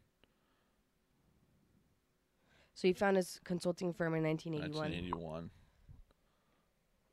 [2.74, 4.90] So he found his consulting firm in 1981.
[4.90, 5.50] 1981.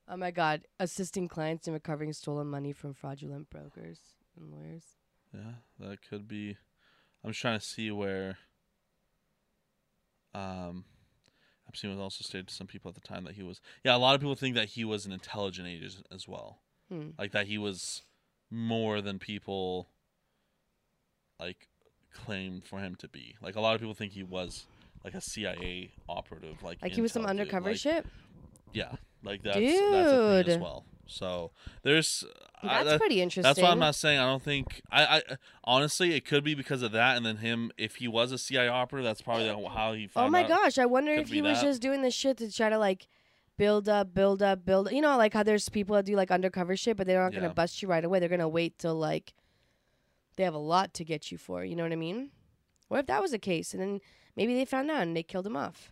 [0.09, 0.61] Oh my God!
[0.79, 3.99] Assisting clients in recovering stolen money from fraudulent brokers
[4.37, 4.83] and lawyers.
[5.33, 6.57] Yeah, that could be.
[7.23, 8.37] I'm just trying to see where.
[10.35, 10.85] Um,
[11.67, 13.61] Epstein was also stated to some people at the time that he was.
[13.83, 16.59] Yeah, a lot of people think that he was an intelligent agent as well.
[16.89, 17.09] Hmm.
[17.17, 18.01] Like that he was
[18.51, 19.89] more than people.
[21.39, 21.67] Like,
[22.13, 23.35] claimed for him to be.
[23.41, 24.65] Like a lot of people think he was
[25.03, 26.61] like a CIA operative.
[26.63, 28.05] Like Like he was some undercover Like, shit.
[28.71, 30.61] Yeah, like that's that's a thing as Dude.
[30.61, 30.85] well.
[31.07, 31.51] So
[31.83, 32.23] there's
[32.63, 33.43] I- That's that- pretty interesting.
[33.43, 35.21] That's why I'm not saying I don't think I, I
[35.63, 38.67] honestly it could be because of that and then him if he was a CIA
[38.67, 40.49] operative that's probably how he oh found Oh my out.
[40.49, 40.77] gosh!
[40.77, 41.65] I wonder Could if he was that.
[41.67, 43.07] just doing this shit to try to like
[43.57, 44.91] build up, build up, build.
[44.91, 47.41] You know, like how there's people that do like undercover shit, but they're not Yeah.
[47.41, 48.19] gonna bust you right away.
[48.19, 49.33] They're gonna wait till like
[50.35, 51.63] they have a lot to get you for.
[51.63, 52.31] You know what I mean?
[52.87, 54.01] What if that was the case, and then
[54.35, 55.91] maybe they found out and they killed him off?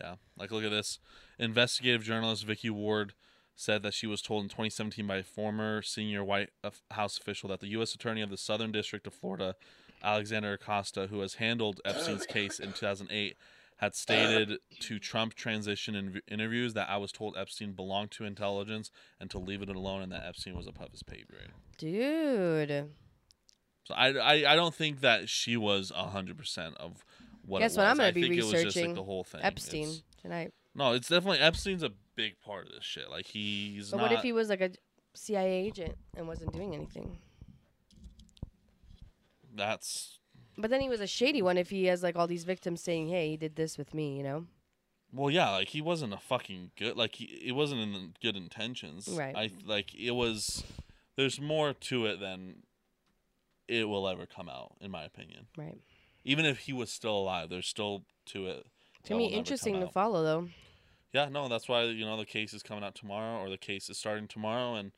[0.00, 0.98] Yeah, like look at this.
[1.38, 3.14] Investigative journalist Vicky Ward
[3.54, 6.50] said that she was told in 2017 by a former senior White
[6.90, 7.94] House official that the U.S.
[7.94, 9.54] Attorney of the Southern District of Florida,
[10.02, 13.36] Alexander Acosta, who has handled Epstein's case in 2008,
[13.78, 18.90] had stated to Trump transition in interviews that I was told Epstein belonged to intelligence
[19.20, 21.50] and to leave it alone, and that Epstein was above his pay grade.
[21.78, 22.90] Dude,
[23.84, 27.04] So I, I, I don't think that she was hundred percent of
[27.44, 27.58] what.
[27.60, 27.86] Guess what.
[27.86, 28.94] I'm gonna be think it was just like researching?
[28.94, 29.40] the whole thing.
[29.42, 30.52] Epstein It's- tonight.
[30.74, 33.10] no, it's definitely Epstein's a big part of this shit.
[33.10, 34.70] Like he's But what if he was like a
[35.14, 37.18] CIA agent and wasn't doing anything?
[39.54, 40.18] That's
[40.56, 43.08] But then he was a shady one if he has like all these victims saying,
[43.08, 44.46] "Hey, he did this with me," you know?
[45.12, 45.50] well, yeah.
[45.50, 46.96] Like he wasn't a fucking good.
[46.96, 49.08] Like he, it wasn't in good intentions.
[49.08, 49.36] Right.
[49.36, 50.64] I like it was.
[51.16, 52.62] There's more to it than
[53.68, 55.46] it will ever come out, in my opinion.
[55.56, 55.78] Right.
[56.24, 58.66] Even if he was still alive, there's still to it.
[59.00, 60.48] It's gonna will be interesting to follow, though.
[61.12, 63.90] Yeah, no, that's why you know the case is coming out tomorrow, or the case
[63.90, 64.92] is starting tomorrow, and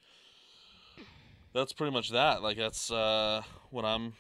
[1.52, 2.42] that's pretty much that.
[2.42, 4.12] Like that's uh, what I'm,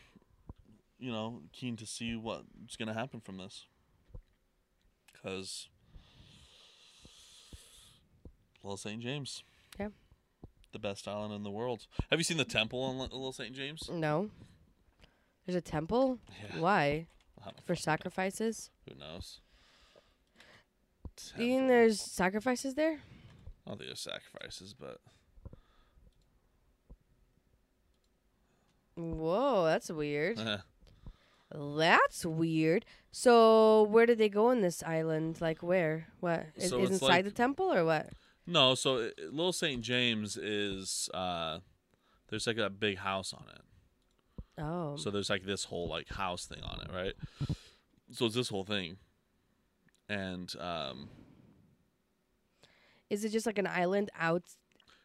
[0.98, 3.66] you know, keen to see what's gonna happen from this,
[5.12, 5.68] because
[8.64, 9.00] Little St.
[9.00, 9.44] James,
[9.78, 9.88] Yeah.
[10.72, 11.86] the best island in the world.
[12.10, 13.54] Have you seen the temple in Li- Little St.
[13.54, 13.88] James?
[13.92, 14.30] No.
[15.46, 16.18] There's a temple.
[16.42, 16.60] Yeah.
[16.60, 17.06] Why?
[17.66, 18.70] For sacrifices?
[18.88, 19.40] who knows?
[21.36, 23.00] Do you think there's sacrifices there?
[23.66, 24.98] I don't think there's sacrifices, but
[28.96, 30.38] Whoa, that's weird.
[31.56, 32.84] That's weird.
[33.12, 35.40] So where did they go in this island?
[35.40, 36.08] Like where?
[36.18, 38.08] What is, So is it's inside like- the temple or what?
[38.46, 39.80] No, so uh, Little St.
[39.80, 41.60] James is uh
[42.28, 43.60] there's like a big house on it.
[44.62, 47.14] Oh, So there's like this whole like house thing on it, right?
[48.10, 48.96] So it's this whole thing.
[50.08, 51.08] And um
[53.10, 54.56] is it just like an island out it's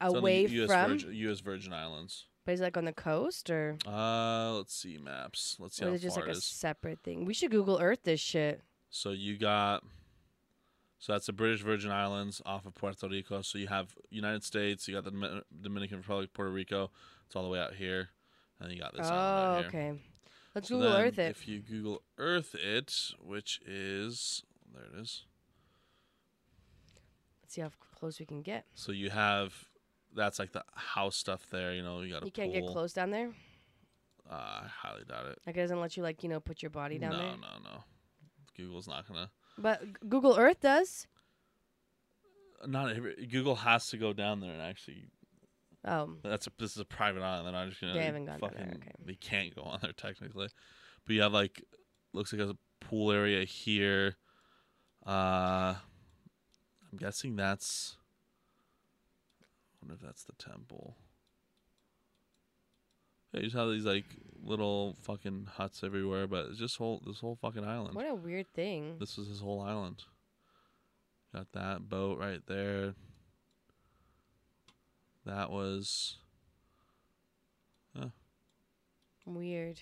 [0.01, 0.91] on the away US from?
[0.91, 2.25] Virgin, US Virgin Islands.
[2.45, 3.77] But is it like on the coast or?
[3.85, 5.57] Uh let's see maps.
[5.59, 6.45] Let's see Or how is it just far like it a is.
[6.45, 7.25] separate thing?
[7.25, 8.61] We should Google Earth this shit.
[8.89, 9.83] So you got
[11.01, 13.41] so that's the British Virgin Islands off of Puerto Rico.
[13.41, 16.91] So you have United States, you got the Domin- Dominican Republic, Puerto Rico.
[17.25, 18.09] It's all the way out here.
[18.59, 19.81] And then you got this Oh, island right here.
[19.91, 20.01] okay.
[20.55, 21.29] Let's So Google then Earth it.
[21.31, 25.25] If you Google Earth it, which is there it is.
[27.43, 28.65] Let's see how close we can get.
[28.75, 29.53] So you have
[30.15, 31.73] that's like the house stuff there.
[31.73, 33.31] You know, you got You can't get close down there.
[34.29, 35.39] Uh, I highly doubt it.
[35.45, 37.27] Like it doesn't let you like you know put your body down no, there.
[37.27, 37.63] no, no.
[37.63, 37.83] No.
[38.55, 39.31] Google's not gonna.
[39.57, 41.07] But Google Earth does.
[42.65, 45.05] Not every, Google has to go down there and actually.
[45.85, 47.45] Oh, That's a this is a private island.
[47.45, 47.93] They're not just gonna.
[47.93, 48.91] They haven't gone fucking, there, okay.
[49.05, 50.49] They can't go on there technically,
[51.05, 51.63] but you have like
[52.13, 54.17] looks like there's a pool area here.
[55.05, 55.75] Uh,
[56.91, 57.95] I'm guessing that's.
[59.41, 60.95] I wonder if that's the temple.
[63.33, 64.05] Yeah, you just have these like
[64.43, 67.95] little fucking huts everywhere, but it's just whole this whole fucking island.
[67.95, 68.97] What a weird thing.
[68.99, 70.03] This was his whole island.
[71.33, 72.95] Got that boat right there.
[75.25, 76.17] That was
[79.29, 79.81] Weird.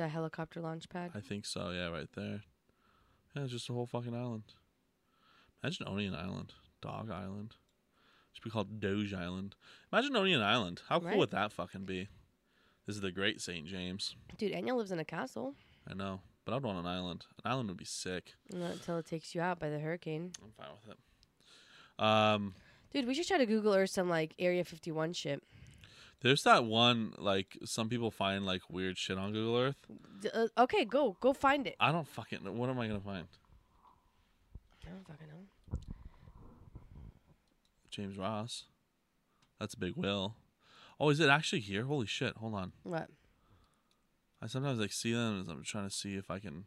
[0.00, 1.10] That helicopter launch pad?
[1.14, 2.40] I think so, yeah, right there.
[3.36, 4.44] Yeah, it's just a whole fucking island.
[5.62, 6.54] Imagine owning an island.
[6.80, 7.56] Dog Island.
[8.32, 9.56] Should be called Doge Island.
[9.92, 10.80] Imagine owning an island.
[10.88, 11.18] How cool Right.
[11.18, 12.08] would that fucking be?
[12.86, 13.66] This is the great St.
[13.66, 14.16] James.
[14.38, 15.54] Dude, Anya lives in a castle
[15.86, 16.22] I know.
[16.46, 17.26] But I'd want an island.
[17.44, 18.32] An island would be sick.
[18.50, 20.32] Not until it takes you out by the hurricane.
[20.42, 22.02] I'm fine with it.
[22.02, 22.54] Um
[22.94, 25.42] Dude, we should try to Google Earth some like Area 51 shit.
[26.22, 29.76] There's that one like some people find like weird shit on Google Earth.
[30.34, 31.16] Uh, okay, go.
[31.20, 31.76] Go find it.
[31.80, 32.52] I don't fucking know.
[32.52, 33.26] What am I gonna find?
[34.86, 35.78] I don't fucking know.
[37.90, 38.64] James Ross.
[39.58, 40.36] That's a big will.
[40.98, 41.84] Oh, is it actually here?
[41.84, 42.36] Holy shit!
[42.36, 42.72] Hold on.
[42.82, 43.08] What?
[44.42, 46.64] I sometimes like see them as I'm trying to see if I can.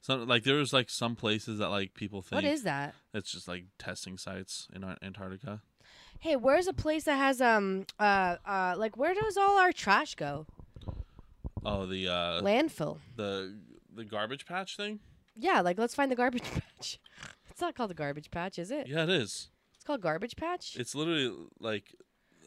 [0.00, 2.94] Some like there's like some places that like people think What is that?
[3.14, 5.62] it's just like testing sites in Antarctica.
[6.24, 10.14] Hey, where's a place that has um uh uh like where does all our trash
[10.14, 10.46] go?
[11.66, 12.96] Oh, the uh Landfill.
[13.14, 13.54] the
[13.94, 15.00] the garbage patch thing.
[15.36, 16.98] Yeah, like let's find the garbage patch.
[17.50, 18.86] It's not called the garbage patch, is it?
[18.86, 19.50] Yeah, it is.
[19.74, 20.76] It's called garbage patch.
[20.78, 21.94] It's literally like.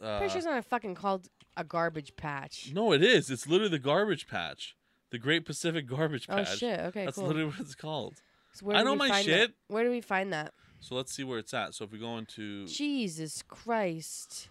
[0.02, 2.72] Uh, Pretty sure it's not fucking called a garbage patch.
[2.74, 3.30] no, it is.
[3.30, 4.76] It's literally the garbage patch,
[5.12, 6.40] the Great Pacific Garbage Patch.
[6.40, 6.58] Oh Patch.
[6.58, 6.80] shit.
[6.80, 7.28] Okay, That's cool.
[7.28, 8.16] literally what it's called.
[8.54, 9.50] So where I know we my find shit.
[9.50, 9.74] That?
[9.74, 10.52] Where do we find that?
[10.80, 11.74] So let's see where it's at.
[11.74, 14.50] So if we go into Jesus Christ.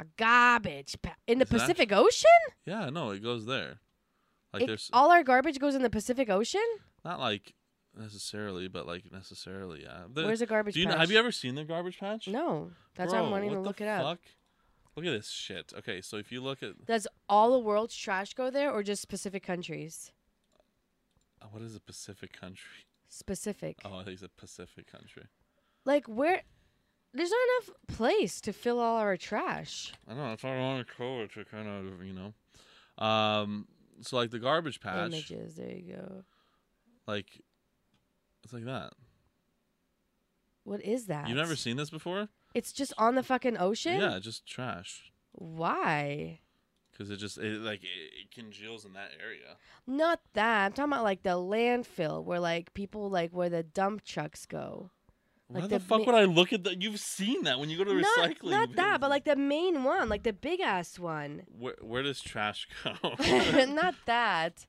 [0.00, 2.28] A garbage patch in the Is it Pacific Ocean?
[2.64, 3.80] yeah, no, it goes there.
[4.52, 6.64] Like It- there's all our garbage goes in the Pacific Ocean?
[7.04, 7.54] not like
[7.96, 10.04] necessarily, but like necessarily, yeah.
[10.08, 11.00] The- Where's the garbage do you know, patch?
[11.00, 12.28] have you ever seen the garbage patch?
[12.28, 12.70] No.
[12.94, 14.02] That's why Bro, I'm wanting what to the look it up.
[14.04, 14.20] fuck?
[14.94, 15.72] Look at this shit.
[15.78, 19.02] Okay, so if you look at Does all the world's trash go there or just
[19.02, 20.12] specific countries?
[21.42, 22.84] uh, what is a Pacific country?
[23.08, 23.78] Specific.
[23.84, 25.24] Oh, I think it's a Pacific country.
[25.84, 26.42] Like where
[27.14, 29.92] there's not enough place to fill all our trash.
[30.06, 30.32] I don't know.
[30.32, 33.66] If I want to call it to kind of, you know, um,
[34.02, 36.24] so like the garbage patch, Images, there you go.
[37.06, 37.42] like
[38.44, 38.92] it's like that.
[40.64, 41.28] What is that?
[41.28, 42.28] You've never seen this before?
[42.54, 43.98] It's just on the fucking ocean?
[44.00, 45.12] Yeah, just trash.
[45.32, 46.40] Why?
[46.98, 47.86] Because it just it, like it,
[48.24, 49.56] it congeals in that area.
[49.86, 50.66] Not that.
[50.66, 54.90] I'm talking about like the landfill where like people like where the dump trucks go.
[55.46, 56.82] Why Like the, the fuck ma- would I look at that?
[56.82, 58.50] You've seen that when you go to Not, recycling.
[58.50, 61.42] not that, but like the main one, like the big ass one.
[61.58, 62.92] where where does trash go?
[63.68, 64.66] not that.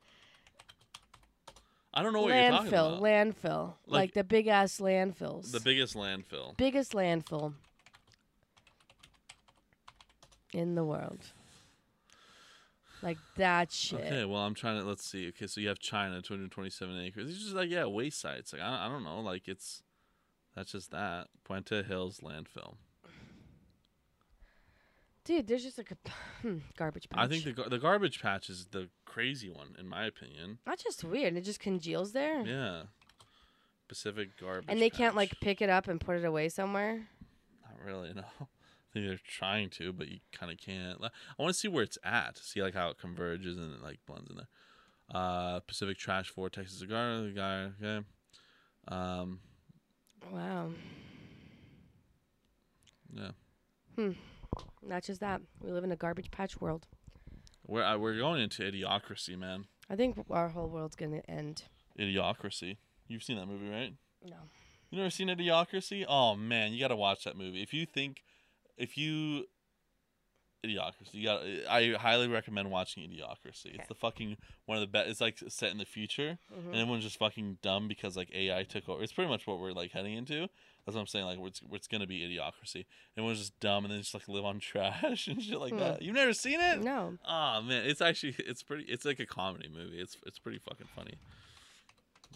[1.92, 3.02] I don't know what you're talking landfill, about.
[3.02, 3.65] landfill.
[3.88, 5.52] Like, Like- the big ass landfills.
[5.52, 6.56] the biggest landfill.
[6.58, 7.56] biggest landfill
[10.54, 11.32] in the world.
[13.02, 14.02] Like that shit.
[14.02, 15.28] Okay, well I'm trying to let's see.
[15.30, 17.30] Okay, so you have China, 227 acres.
[17.30, 18.54] It's just like yeah, waste sites.
[18.54, 19.22] Like I don't, I don't know.
[19.22, 19.84] Like it's
[20.56, 22.76] that's just that Puente Hills landfill.
[25.24, 26.10] Dude, there's just like a
[26.42, 27.20] hmm, garbage patch.
[27.20, 30.58] I think the gar- the garbage patch is the crazy one in my opinion.
[30.66, 31.36] Not just weird.
[31.36, 32.42] It just congeals there.
[32.42, 32.84] Yeah.
[33.88, 34.66] Pacific garbage.
[34.70, 37.08] And they can't like pick it up and put it away somewhere.
[37.64, 38.24] Not really, no.
[38.91, 40.97] Think they're trying to, but you kind of can't.
[41.04, 41.10] I
[41.41, 44.30] want to see where it's at, see like how it converges and it like blends
[44.30, 44.47] in there.
[45.13, 47.69] Uh, Pacific Trash for Texas Cigar, the guy.
[47.82, 48.06] Okay.
[48.88, 49.39] Um,
[50.32, 50.71] Wow.
[53.13, 53.32] yeah.
[53.95, 54.12] Hmm.
[54.82, 55.41] Not just that.
[55.62, 56.88] We live in a garbage patch world.
[57.67, 59.65] We're uh, we're going into idiocracy, man.
[59.89, 61.63] I think our whole world's gonna end.
[61.99, 62.78] Idiocracy.
[63.08, 63.93] You've seen that movie, right?
[64.23, 64.36] No.
[64.91, 66.04] You never seen Idiocracy?
[66.08, 67.62] Oh man, you got to watch that movie.
[67.62, 68.23] If you think,
[68.80, 69.46] if you,
[70.65, 71.42] Idiocracy, you got.
[71.70, 73.68] I highly recommend watching Idiocracy.
[73.68, 73.76] Okay.
[73.76, 75.10] It's the fucking one of the best.
[75.10, 76.70] It's like set in the future, mm-hmm.
[76.70, 79.02] and everyone's just fucking dumb because like AI took over.
[79.02, 80.48] It's pretty much what we're like heading into.
[80.86, 81.26] That's what I'm saying.
[81.26, 82.86] Like, it's, it's gonna be Idiocracy.
[83.15, 85.80] Everyone's just dumb and then just like live on trash and shit like hmm.
[85.80, 86.02] that.
[86.02, 86.82] You've never seen it?
[86.82, 87.18] No.
[87.26, 88.84] Oh man, it's actually it's pretty.
[88.84, 90.00] It's like a comedy movie.
[90.00, 91.20] It's it's pretty fucking funny.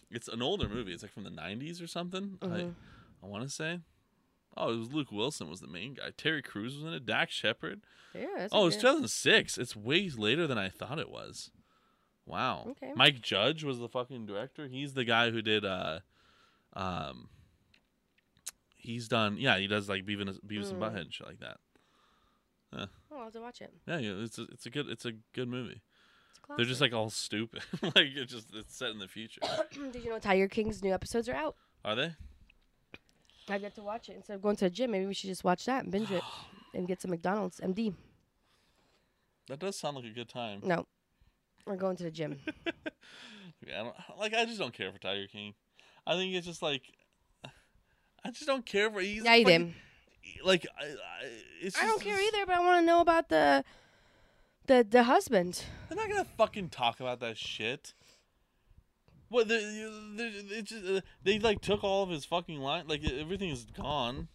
[0.09, 0.93] It's an older movie.
[0.93, 2.37] It's like from the '90s or something.
[2.41, 2.69] I mm-hmm.
[3.21, 3.79] I want to say.
[4.55, 6.11] Oh, it was Luke Wilson was the main guy.
[6.15, 7.05] Terry Crews was in it.
[7.05, 7.81] Dax Shepard.
[8.13, 8.47] Yeah.
[8.51, 9.57] Oh, it's 2006.
[9.57, 11.49] It's way later than I thought it was.
[12.25, 12.67] Wow.
[12.71, 12.93] Okay.
[12.95, 14.67] Mike Judge was the fucking director.
[14.67, 15.99] He's the guy who did uh
[16.73, 17.29] um
[18.75, 20.83] he's done yeah, he does like Beavis, Beavis and Hmm.
[20.83, 21.57] Butthead and shit like that.
[22.75, 23.71] Oh, I'll have to watch it.
[23.87, 25.81] Yeah, yeah, it's a, it's a good it's a good movie.
[26.49, 27.61] A They're just like all stupid.
[27.81, 29.41] like it's just it's set in the future.
[29.91, 31.55] Did you know Tiger King's new episodes are out?
[31.85, 32.13] Are they?
[33.49, 34.91] I get to watch it instead of going to the gym.
[34.91, 36.23] Maybe we should just watch that and binge it
[36.73, 37.93] and get some McDonald's MD.
[39.49, 40.61] That does sound like a good time.
[40.63, 40.85] No,
[41.65, 42.39] we're going to the gym.
[43.65, 44.33] Yeah, I don't like.
[44.33, 45.53] I just don't care for Tiger King.
[46.05, 46.81] I think it's just like.
[48.25, 48.99] I just don't care for.
[48.99, 50.45] He's yeah, you fucking- did.
[50.45, 50.95] Like, I, I,
[51.61, 53.63] it's I don't just- care either, but I want to know about the
[54.67, 55.63] the the husband.
[55.87, 57.93] They're not gonna fucking talk about that shit.
[59.33, 59.55] What the,
[60.15, 62.87] the, it's just, uh, they like took all of his fucking line.
[62.87, 64.27] Like everything is gone.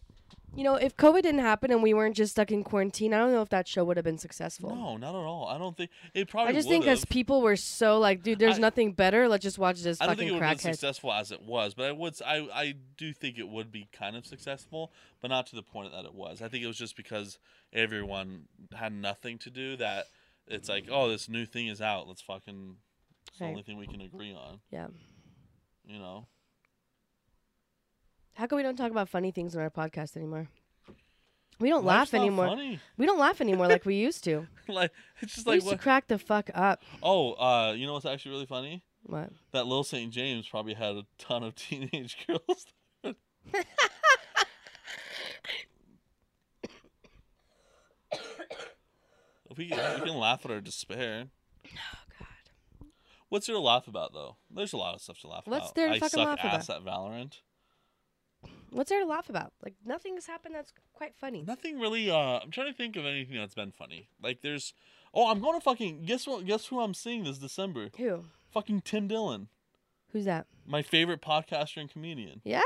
[0.55, 3.31] You know, if COVID didn't happen and we weren't just stuck in quarantine, I don't
[3.31, 4.75] know if that show would have been successful.
[4.75, 5.47] No, not at all.
[5.47, 6.51] I don't think it probably.
[6.51, 9.29] I just think because people were so like, dude, there's I- nothing better.
[9.29, 10.75] Let's just watch this I don't think fucking it would have been crackhead.
[10.75, 12.15] successful as it was, but I would.
[12.25, 14.91] I I do think it would be kind of successful,
[15.21, 16.41] but not to the point that it was.
[16.41, 17.37] I think it was just because
[17.71, 20.07] everyone had nothing to do that
[20.49, 22.07] it's like, oh, this new thing is out.
[22.07, 22.77] Let's fucking.
[23.39, 24.59] It's the only thing we can agree on.
[24.69, 24.87] Yeah.
[25.85, 26.27] You know.
[28.33, 30.49] How come we don't talk about funny things on our podcast anymore?
[31.57, 32.47] We don't Life's laugh anymore.
[32.47, 32.81] Funny.
[32.97, 34.45] We don't laugh anymore like we used to.
[34.67, 35.71] like it's just we like used what?
[35.73, 36.83] to crack the fuck up.
[37.01, 38.83] Oh, uh, you know what's actually really funny?
[39.03, 39.29] What?
[39.53, 40.11] That Lil St.
[40.11, 42.65] James probably had a ton of teenage girls.
[43.03, 43.13] we,
[49.57, 51.27] we can laugh at our despair.
[53.29, 54.37] What's there to laugh about, though?
[54.53, 55.75] There's a lot of stuff to laugh What's about.
[55.75, 57.39] there to I fucking suck laugh ass at Valorant.
[58.71, 59.51] What's there to laugh about?
[59.63, 61.43] Like nothing's happened that's quite funny.
[61.45, 62.09] Nothing really.
[62.09, 64.09] Uh, I'm trying to think of anything that's been funny.
[64.21, 64.73] Like there's.
[65.13, 66.45] Oh, I'm going to fucking guess what?
[66.45, 67.89] Guess who I'm seeing this December?
[67.97, 68.25] Who?
[68.51, 69.47] Fucking Tim Dillon,
[70.11, 70.47] Who's that?
[70.65, 72.41] my favorite podcaster and comedian.
[72.43, 72.61] Yeah.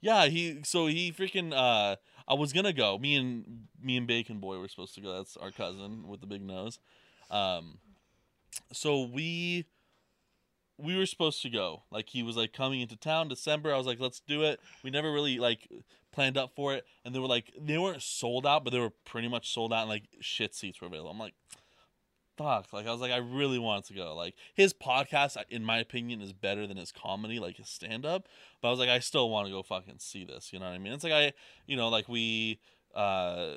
[0.00, 1.96] Yeah, he so he freaking uh
[2.28, 2.98] I was gonna go.
[2.98, 5.16] Me and me and Bacon Boy were supposed to go.
[5.16, 6.78] That's our cousin with the big nose.
[7.30, 7.78] Um
[8.72, 9.64] so we
[10.78, 11.82] we were supposed to go.
[11.90, 13.72] Like he was like coming into town December.
[13.72, 14.60] I was like, let's do it.
[14.82, 15.68] We never really like
[16.12, 16.84] planned up for it.
[17.04, 19.82] And they were like they weren't sold out, but they were pretty much sold out
[19.82, 21.10] and like shit seats were available.
[21.10, 21.34] I'm like
[22.36, 25.78] fuck like i was like i really wanted to go like his podcast in my
[25.78, 28.26] opinion is better than his comedy like his stand-up
[28.60, 30.72] but i was like i still want to go fucking see this you know what
[30.74, 31.32] i mean it's like i
[31.66, 32.58] you know like we
[32.92, 33.54] uh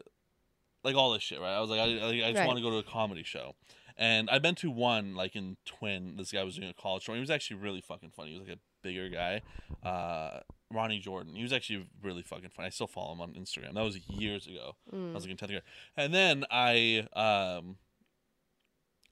[0.83, 2.45] like all this shit right i was like i, I I just Right.
[2.45, 3.55] want to go to a comedy show
[3.97, 7.13] and i've been to one like in twin this guy was doing a college show
[7.13, 9.41] he was actually really fucking funny he was like a bigger guy
[9.87, 10.39] uh
[10.71, 11.35] Ronnie Jordan.
[11.35, 12.67] He was actually really fucking funny.
[12.67, 13.73] I still follow him on Instagram.
[13.73, 14.75] That was years ago.
[15.11, 15.61] I was like in tenth grade.
[15.95, 17.77] And then I um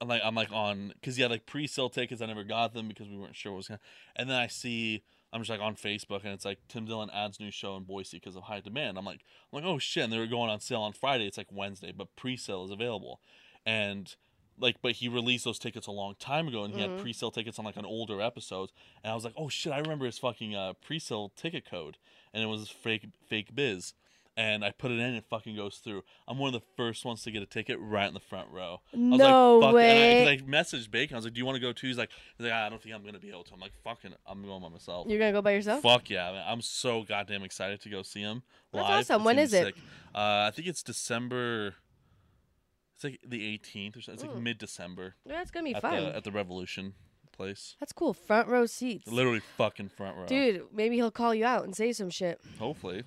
[0.01, 2.21] I'm like I'm like on because he had like pre-sale tickets.
[2.21, 3.79] I never got them because we weren't sure what was gonna.
[4.15, 7.39] And then I see I'm just like on Facebook and it's like Tim Dillon adds
[7.39, 8.97] new show in Boise because of high demand.
[8.97, 9.21] I'm like
[9.53, 10.03] I'm like oh shit.
[10.03, 11.25] And they were going on sale on Friday.
[11.25, 13.21] It's like Wednesday, but pre-sale is available,
[13.65, 14.13] and
[14.59, 17.59] like but he released those tickets a long time ago and he had pre-sale tickets
[17.59, 18.71] on like an older episode
[19.03, 21.97] and I was like oh shit I remember his fucking uh, pre-sale ticket code
[22.33, 23.93] and it was fake fake biz.
[24.37, 26.03] And I put it in, and it fucking goes through.
[26.27, 28.81] I'm one of the first ones to get a ticket right in the front row.
[28.93, 30.27] I was No like, fuck way.
[30.27, 31.15] And I, messaged Bacon.
[31.15, 32.69] I was like, "Do you want to go too?" He's like, "He's like, "Ah, I
[32.69, 35.19] don't think I'm gonna be able to." I'm like, "Fucking, I'm going by myself." You're
[35.19, 35.81] gonna go by yourself?
[35.83, 36.43] Fuck yeah, man.
[36.45, 38.43] I'm so goddamn excited to go see him
[38.73, 38.87] Live.
[38.87, 39.21] That's awesome.
[39.21, 39.75] It's When is be it?
[40.13, 41.75] Uh, I think it's December.
[42.95, 44.25] It's like the 18th or something.
[44.25, 46.03] It's like mid-December Yeah, That's gonna be at fun.
[46.03, 46.93] the at the Revolution
[47.33, 47.75] place.
[47.79, 48.13] That's cool.
[48.13, 49.07] Front row seats.
[49.11, 50.25] Literally fucking front row.
[50.25, 52.39] Dude, maybe he'll call you out and say some shit.
[52.57, 53.03] Hopefully.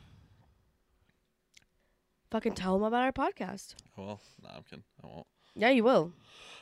[2.31, 3.75] Fucking tell him about our podcast.
[3.97, 4.85] Well, nah, I'm kidding.
[5.03, 5.27] I won't.
[5.55, 6.13] Yeah, you will.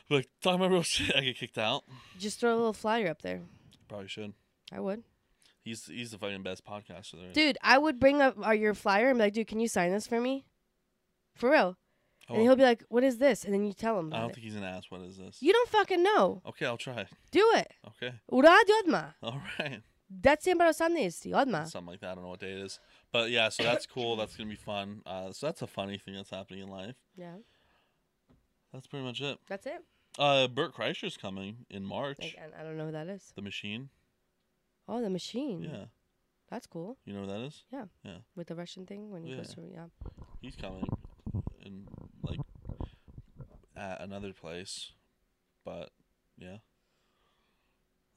[0.09, 1.83] But talking about real shit, I get kicked out.
[2.17, 3.41] Just throw a little flyer up there.
[3.89, 4.33] Probably should.
[4.71, 5.03] I would.
[5.63, 7.27] He's he's the fucking best podcaster there.
[7.27, 7.33] is.
[7.33, 9.91] Dude, I would bring up uh, your flyer and be like, dude, can you sign
[9.91, 10.45] this for me?
[11.35, 11.77] For real.
[12.29, 13.45] Oh, And he'll be like, what is this?
[13.45, 14.35] And then you tell him I don't it.
[14.35, 15.37] think he's gonna ask what is this.
[15.41, 16.41] You don't fucking know.
[16.45, 17.05] Okay, I'll try.
[17.31, 17.71] Do it.
[17.87, 18.13] Okay.
[18.31, 19.13] Ura odma.
[19.23, 19.81] All right.
[20.09, 21.33] That's December 18.
[21.33, 21.67] Odma.
[21.67, 22.11] Something like that.
[22.11, 22.79] I don't know what day it is.
[23.11, 24.15] But yeah, so that's cool.
[24.15, 25.01] That's gonna be fun.
[25.05, 26.95] Uh, so that's a funny thing that's happening in life.
[27.15, 27.35] Yeah.
[28.73, 29.37] That's pretty much it.
[29.47, 29.83] That's it.
[30.19, 32.17] Uh, Bert Kreischer's coming in March.
[32.21, 33.31] Like, I I don't know who that is.
[33.35, 33.89] The Machine.
[34.89, 35.63] Oh, the machine.
[35.63, 35.85] Yeah.
[36.49, 36.97] That's cool.
[37.05, 37.63] You know who that is?
[37.73, 37.85] Yeah.
[38.03, 38.17] Yeah.
[38.35, 39.63] With the Russian thing when he goes Yeah.
[39.63, 39.85] to, yeah.
[40.41, 40.85] He's coming
[41.65, 41.85] in
[43.77, 44.91] at another place,
[45.63, 45.91] but
[46.37, 46.57] yeah,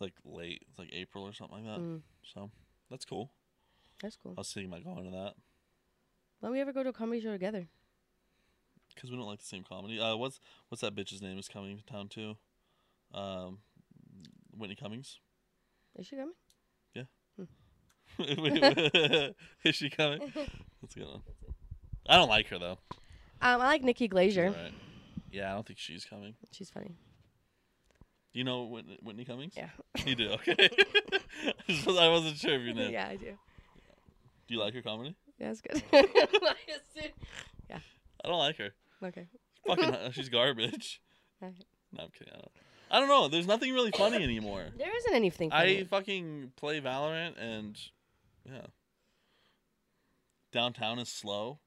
[0.01, 0.63] like late.
[0.79, 1.81] Like April or something like that.
[1.83, 2.01] Mm,
[2.33, 2.51] So
[2.91, 3.31] that's cool.
[4.03, 4.35] that's cool.
[4.37, 5.35] I was thinking about going to that
[6.41, 7.69] Why don't we ever go to a comedy show together?
[8.95, 10.01] because we don't like the same comedy.
[10.01, 12.37] Uh, what's what's that bitch's name is coming to town too?
[13.15, 13.59] Um,
[14.57, 15.19] Whitney Cummings.
[15.97, 16.35] Is she coming?
[16.95, 17.05] Yeah.
[19.65, 20.19] Is she coming?
[20.95, 21.23] Going on?
[22.07, 22.79] I don't like her though.
[22.93, 24.55] Um, I like Nikki Glaser.
[25.31, 26.35] Yeah, I don't think she's coming.
[26.53, 26.97] She's funny.
[28.33, 29.55] Do you know Whitney, Whitney Cummings?
[29.57, 29.71] Yeah.
[30.07, 30.31] You do.
[30.49, 30.69] Okay.
[31.99, 32.89] I wasn't sure if you knew.
[32.89, 33.27] yeah, I do.
[33.27, 35.15] Do you like her comedy?
[35.39, 35.83] Yeah, it's good.
[37.69, 37.79] yeah.
[38.25, 38.71] I don't like her.
[39.03, 39.27] okay.
[39.67, 41.01] Fucking, she's garbage.
[41.41, 41.49] No,
[41.99, 42.33] I'm kidding.
[42.35, 42.51] I don't,
[42.91, 43.29] I don't know.
[43.29, 44.65] There's nothing really funny anymore.
[44.77, 45.53] There isn't anything.
[45.53, 47.79] I fucking play Valorant and
[48.45, 48.67] yeah.
[50.53, 51.61] Downtown is slow.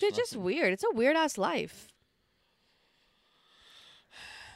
[0.00, 0.44] It's just nothing.
[0.44, 0.72] weird.
[0.72, 1.88] It's a weird ass life.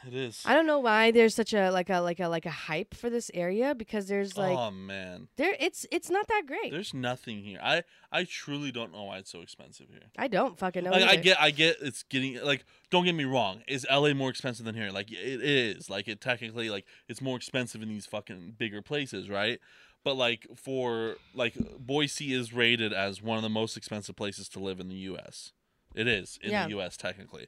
[0.08, 0.42] It is.
[0.44, 3.08] I don't know why there's such a like a like a like a hype for
[3.08, 6.70] this area because there's like oh man, there it's it's not that great.
[6.72, 7.58] there's nothing here.
[7.62, 10.10] I I truly don't know why it's so expensive here.
[10.18, 10.90] I don't fucking know.
[10.90, 13.62] like I get I get it's getting like don't get me wrong.
[13.66, 14.90] Is LA more expensive than here?
[14.90, 15.88] Like it is.
[15.88, 19.58] Like it technically like it's more expensive in these fucking bigger places, right?
[20.04, 24.58] But like for like Boise is rated as one of the most expensive places to
[24.60, 25.52] live in the US.
[25.94, 26.66] It is in Yeah.
[26.66, 27.46] the US technically.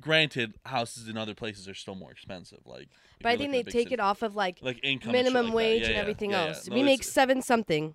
[0.00, 2.58] Granted, houses in other places are still more expensive.
[2.64, 2.88] Like,
[3.22, 3.92] But I think they take cities.
[3.92, 6.46] it off of like like income and minimum like wage Yeah, and yeah, everything yeah,
[6.46, 6.68] else.
[6.68, 7.94] No, we make seven something.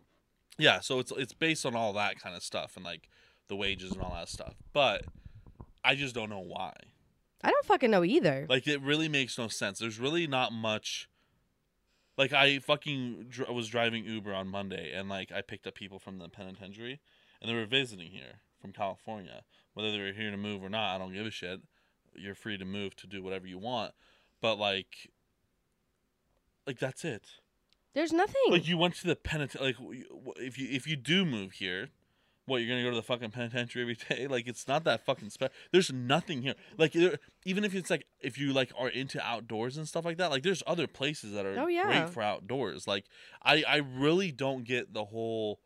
[0.58, 3.10] Yeah, so it's it's based on all that kind of stuff and like
[3.50, 4.56] the wages and all that stuff.
[4.72, 5.04] But
[5.84, 6.74] I just don't know why.
[7.44, 8.46] I don't fucking know either.
[8.50, 9.80] Like it really makes no sense.
[9.80, 11.10] There's really not much.
[12.18, 16.00] Like I fucking dr- was driving Uber on Monday and like I picked up people
[16.00, 17.00] from the penitentiary
[17.42, 19.44] and they were visiting here from California.
[19.74, 21.62] Whether they were here to move or not, I don't give a shit.
[22.16, 23.94] You're free to move to do whatever you want.
[24.42, 25.10] But like
[26.68, 27.24] like that's it.
[27.94, 28.42] There's nothing.
[28.50, 29.76] Like you went to the penitentiary.
[29.80, 31.90] Like if you if you do move here,
[32.46, 34.28] what you're gonna go to the fucking penitentiary every day?
[34.28, 35.54] Like it's not that fucking special.
[35.72, 36.54] There's nothing here.
[36.78, 40.18] Like there, even if it's like if you like are into outdoors and stuff like
[40.18, 41.86] that, like there's other places that are Oh, yeah.
[41.86, 42.88] great for outdoors.
[42.88, 43.06] Like
[43.44, 45.60] I I really don't get the whole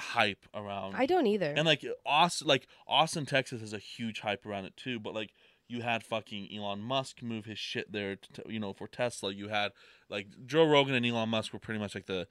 [0.00, 1.52] hype around I don't either.
[1.56, 4.98] and like Austin, like Austin, Texas has a huge hype around it too.
[4.98, 5.30] But like
[5.68, 9.32] you had fucking Elon Musk move his shit there, to, you know, for Tesla.
[9.32, 9.72] You had
[10.08, 12.26] like Joe Rogan and Elon Musk were pretty much like the.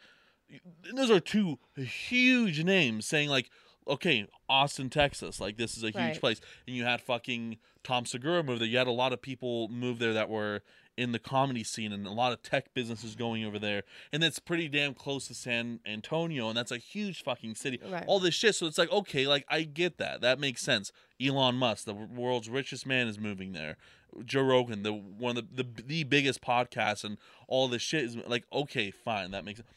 [0.94, 3.50] Those are two huge names saying like,
[3.88, 6.20] okay, Austin, Texas, like this is a huge Right.
[6.20, 8.68] place, and you had fucking Tom Segura move there.
[8.68, 10.62] You had a lot of people move there that were
[11.00, 14.38] in the comedy scene and a lot of tech businesses going over there, and that's
[14.40, 18.04] pretty damn close to San Antonio, and that's a huge fucking city Right.
[18.08, 18.56] all this shit.
[18.56, 20.22] So it's like, okay, like I get that.
[20.22, 20.92] That makes sense.
[21.22, 23.78] Elon Musk, the world's richest man, is moving there.
[24.26, 28.18] Joe Rogan, the one of the the, the biggest podcast, and all this shit is
[28.28, 29.70] like, okay, fine, that makes sense.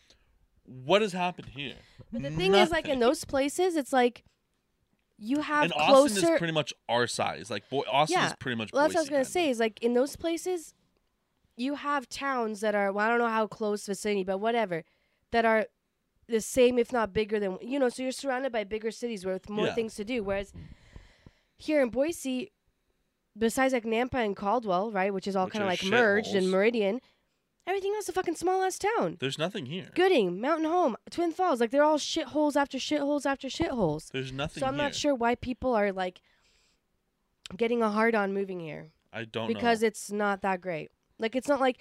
[0.65, 1.75] What has happened here?
[2.13, 4.25] but the thing is, like in those places, it's like
[5.19, 6.33] you have and Austin closer.
[6.33, 7.51] is pretty much our size.
[7.51, 8.27] Like, boy, Austin Yeah.
[8.29, 8.71] is pretty much.
[8.73, 9.51] well, that's what I was gonna say.
[9.51, 10.73] Is like in those places,
[11.63, 14.85] you have towns that are well, I don't know how close vicinity, but whatever,
[15.31, 15.67] that are
[16.29, 17.89] the same if not bigger than you know.
[17.89, 19.75] So you're surrounded by bigger cities with more Yeah.
[19.75, 20.23] things to do.
[20.23, 20.53] Whereas
[21.59, 22.53] here in Boise,
[23.37, 26.51] besides like Nampa and Caldwell, right, which is all kind of like merged and shitholes.
[26.51, 27.01] Meridian,
[27.67, 29.17] everything else is a fucking small ass town.
[29.21, 29.91] There's nothing here.
[29.95, 34.11] Gooding, Mountain Home, Twin Falls, like they're all shitholes after shitholes after shitholes.
[34.11, 34.61] There's nothing.
[34.61, 34.83] So I'm here.
[34.85, 36.21] not sure why people are like
[37.57, 39.89] getting a hard on moving here I don't because know.
[39.89, 40.91] it's not that great.
[41.23, 41.79] Like it's not like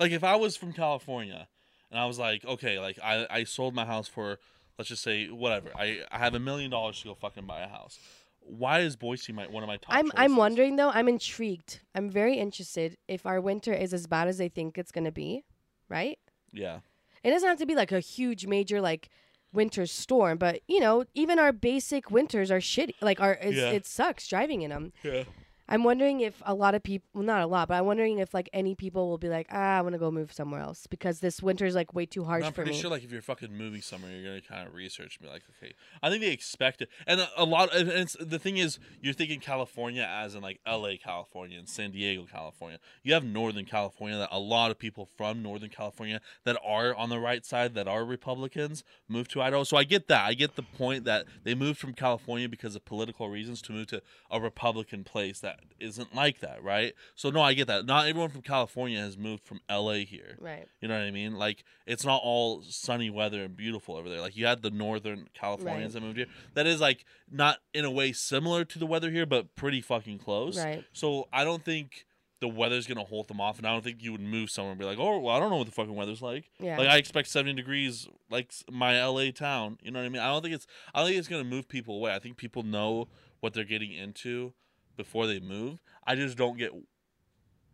[0.00, 1.46] like if I was from California
[1.90, 4.38] and I was like, okay, like I, I sold my house for
[4.78, 5.68] let's just say whatever.
[5.76, 7.98] I, I have a million dollars to go fucking buy a house.
[8.40, 11.80] Why is Boise my one of my top I'm I'm wondering though, I'm intrigued.
[11.94, 15.12] I'm very interested if our winter is as bad as they think it's going to
[15.12, 15.44] be,
[15.88, 16.18] right?
[16.52, 16.80] Yeah.
[17.22, 19.10] It doesn't have to be like a huge major like
[19.52, 22.94] winter storm, but you know, even our basic winters are shitty.
[23.00, 23.70] Like our Yeah.
[23.70, 24.92] it sucks driving in them.
[25.04, 25.24] Yeah.
[25.72, 28.34] I'm wondering if a lot of people, well, not a lot, but I'm wondering if
[28.34, 31.20] like any people will be like, ah, I want to go move somewhere else because
[31.20, 32.46] this winter is like way too harsh for me.
[32.48, 32.82] I'm for pretty me.
[32.82, 35.44] sure, like, if you're fucking moving somewhere, you're gonna kind of research and be like,
[35.56, 35.72] okay.
[36.02, 37.74] I think they expect it, and a, a lot.
[37.74, 41.92] And it's, the thing is, you're thinking California as in like L.A., California, and San
[41.92, 42.78] Diego, California.
[43.02, 47.08] You have Northern California that a lot of people from Northern California that are on
[47.08, 49.64] the right side that are Republicans move to Idaho.
[49.64, 50.26] So I get that.
[50.26, 53.86] I get the point that they moved from California because of political reasons to move
[53.86, 56.94] to a Republican place that isn't like that, right?
[57.14, 57.86] So no, I get that.
[57.86, 60.04] Not everyone from California has moved from L.A.
[60.04, 60.36] here.
[60.40, 60.66] right.
[60.80, 61.34] You know what I mean?
[61.36, 64.20] Like it's not all sunny weather and beautiful over there.
[64.20, 66.00] Like you had the northern Californians Right.
[66.00, 66.26] that moved here.
[66.54, 70.18] That is like not in a way similar to the weather here, but pretty fucking
[70.18, 70.56] close.
[70.58, 70.84] Right.
[70.92, 72.06] So I don't think
[72.40, 74.78] the weather's gonna hold them off, and I don't think you would move somewhere and
[74.80, 76.50] be like, oh, well, I don't know what the fucking weather's like.
[76.58, 76.76] Yeah.
[76.76, 79.78] Like I expect seventy degrees, like my LA town.
[79.80, 80.20] You know what I mean?
[80.22, 80.66] I don't think it's.
[80.92, 82.12] I don't think it's gonna move people away.
[82.12, 83.06] I think people know
[83.38, 84.54] what they're getting into
[84.96, 85.80] before they move.
[86.06, 86.70] I just don't get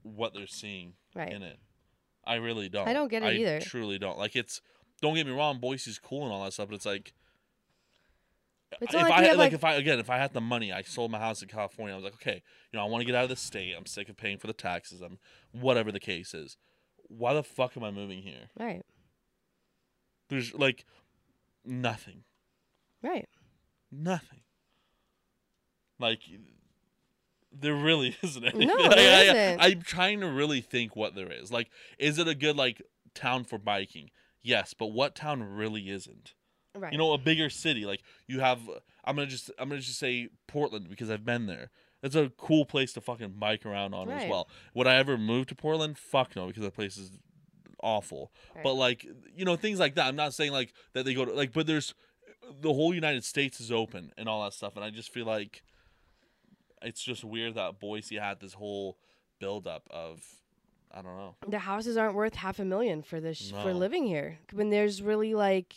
[0.02, 1.32] what they're seeing Right.
[1.32, 1.58] in it.
[2.24, 2.86] I really don't.
[2.88, 3.60] I don't get it I either.
[3.60, 4.18] Truly don't.
[4.18, 4.60] Like it's.
[5.00, 5.60] Don't get me wrong.
[5.60, 7.14] Boise's cool and all that stuff, but it's like.
[8.82, 10.72] It's if like I had, like, like- if I again if I had the money,
[10.72, 11.94] I sold my house in California.
[11.94, 13.74] I was like, okay, you know, I want to get out of the state.
[13.76, 15.00] I'm sick of paying for the taxes.
[15.00, 15.18] I'm
[15.52, 16.58] whatever the case is.
[17.08, 18.50] Why the fuck am I moving here?
[18.60, 18.82] Right.
[20.28, 20.84] There's like
[21.64, 22.24] nothing.
[23.02, 23.26] Right.
[23.90, 24.40] Nothing.
[25.98, 26.20] Like
[27.52, 28.68] There really isn't anything.
[28.68, 29.60] No, there I, isn't.
[29.60, 31.50] I'm trying to really think what there is.
[31.52, 32.82] Like, is it a good like
[33.14, 34.10] town for biking?
[34.42, 36.34] Yes, but what town really isn't?
[36.74, 36.92] Right.
[36.92, 37.84] You know, a bigger city.
[37.86, 38.60] Like you have.
[39.04, 39.50] I'm gonna just.
[39.58, 41.70] I'm gonna just say Portland because I've been there.
[42.02, 44.48] It's a cool place to fucking bike around on as well.
[44.74, 45.98] Would I ever move to Portland?
[45.98, 47.10] Fuck no, because that place is
[47.82, 48.32] awful.
[48.54, 48.62] Right.
[48.62, 50.06] But like, you know, things like that.
[50.06, 51.94] I'm not saying like that they go to like, but there's
[52.60, 55.62] the whole United States is open and all that stuff, and I just feel like
[56.82, 58.98] it's just weird that Boise had this whole
[59.38, 60.22] buildup of
[60.90, 61.34] I don't know.
[61.46, 63.78] the houses aren't worth half a million for this for No.
[63.78, 65.74] living here when there's really like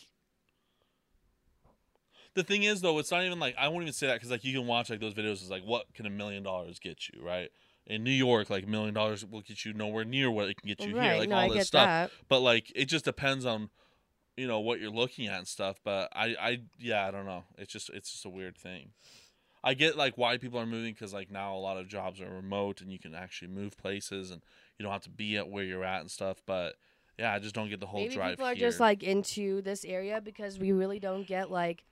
[2.34, 4.44] The thing is though, it's not even like I won't even say that because like
[4.44, 5.34] you can watch like those videos.
[5.42, 7.50] It's like what can a million dollars get you, right?
[7.88, 10.68] In New York, like a million dollars will get you nowhere near what it can
[10.68, 11.88] get you right here, like no all I this stuff.
[11.88, 13.70] that But like it just depends on
[14.38, 15.78] you know what you're looking at and stuff.
[15.84, 17.44] But I, I yeah, I don't know.
[17.58, 18.92] It's just it's just a weird thing.
[19.64, 22.30] I get like why people are moving because like now a lot of jobs are
[22.30, 24.42] remote and you can actually move places and
[24.78, 26.42] you don't have to be at where you're at and stuff.
[26.46, 26.76] But
[27.20, 28.68] yeah, I just don't get the whole maybe drive people are here.
[28.68, 31.84] just like into this area because we really don't get like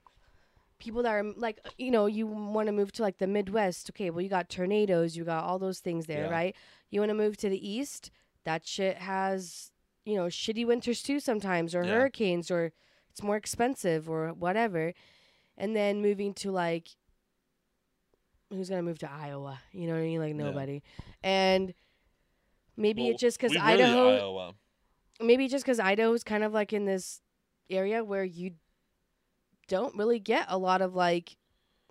[0.80, 3.92] people that are like uh, you know you want to move to like the midwest
[3.92, 6.30] okay well you got tornadoes you got all those things there Yeah.
[6.32, 6.56] right
[6.90, 8.10] you want to move to the east
[8.46, 9.72] that shit has
[10.06, 11.92] you know shitty winters too sometimes or Yeah.
[11.92, 12.72] hurricanes or
[13.12, 14.94] it's more expensive or whatever
[15.58, 16.88] and then moving to like
[18.50, 20.44] who's gonna move to iowa you know what i mean like Yeah.
[20.44, 20.82] nobody
[21.24, 21.74] and
[22.78, 24.54] maybe Well, it's just because idaho Iowa.
[25.22, 27.22] maybe just because Idaho is kind of like in this
[27.70, 28.52] area where you
[29.68, 31.38] don't really get a lot of like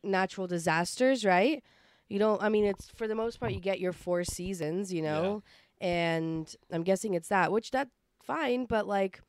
[0.02, 1.62] natural disasters, right?
[2.08, 2.42] You don't.
[2.42, 5.42] I mean, it's for the most part you get your four seasons, you know,
[5.80, 7.90] and I'm guessing it's that, which that's
[8.24, 9.20] fine, but like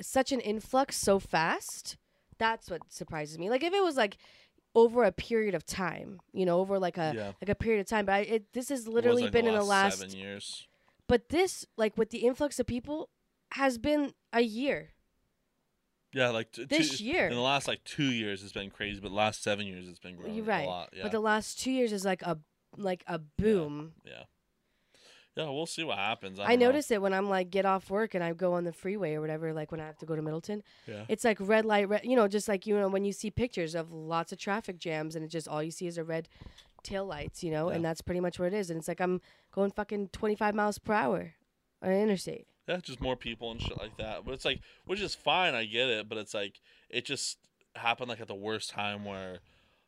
[0.00, 1.96] such an influx so fast.
[2.38, 3.50] That's what surprises me.
[3.50, 4.16] Like if it was like
[4.82, 7.32] over a period of time, you know, over like a Yeah.
[7.42, 9.64] like a period of time, but I, it this has literally like, been in the
[9.76, 10.66] last seven years.
[11.06, 13.08] but this, like with the influx of people,
[13.52, 14.90] has been a year.
[16.12, 17.26] Yeah, like t- This two, year.
[17.28, 20.16] in the last like two years, it's been crazy, but last seven years, it's been
[20.16, 20.64] growing You're right.
[20.66, 20.88] a lot.
[20.96, 22.38] Yeah, But the last two years is like a
[22.76, 23.92] like a boom.
[24.04, 24.24] yeah, yeah.
[25.38, 26.40] Yeah, we'll see what happens.
[26.40, 26.66] I, I, know.
[26.66, 29.20] notice it when I'm like get off work and I go on the freeway or
[29.20, 29.52] whatever.
[29.52, 32.04] Like when I have to go to Middleton, Yeah, it's like red light, red.
[32.04, 35.14] You know, just like you know when you see pictures of lots of traffic jams
[35.14, 36.28] and it just all you see is a red
[36.82, 37.44] tail lights.
[37.44, 38.68] You know, and that's pretty much what it is.
[38.68, 39.20] And it's like I'm
[39.52, 41.34] going fucking 25 miles per hour
[41.82, 42.48] on an interstate.
[42.66, 44.24] yeah, just more people and shit like that.
[44.24, 45.54] But it's like, which is fine.
[45.54, 46.60] I get it, but it's like
[46.90, 47.38] it just
[47.76, 49.38] happened like at the worst time where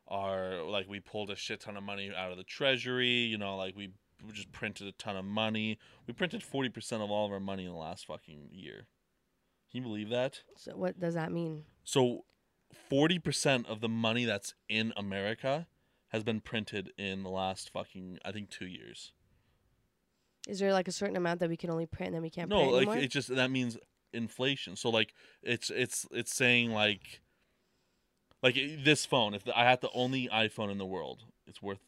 [0.06, 3.08] our like we pulled a shit ton of money out of the treasury.
[3.08, 3.90] You know, like we
[4.26, 5.78] we just printed a ton of money.
[6.06, 8.86] We printed forty percent of all of our money in the last fucking year.
[9.70, 10.42] Can you believe that?
[10.56, 11.64] So what does that mean?
[11.84, 12.24] So,
[12.88, 15.66] forty percent of the money that's in America
[16.08, 19.12] has been printed in the last fucking I think two years.
[20.48, 22.48] Is there like a certain amount that we can only print and then we can't
[22.48, 22.96] No, print like anymore?
[23.04, 23.76] it just that means
[24.12, 24.74] inflation.
[24.74, 27.20] So like it's it's it's saying like
[28.42, 29.34] like this phone.
[29.34, 31.80] If I had the only iPhone in the world, it's worth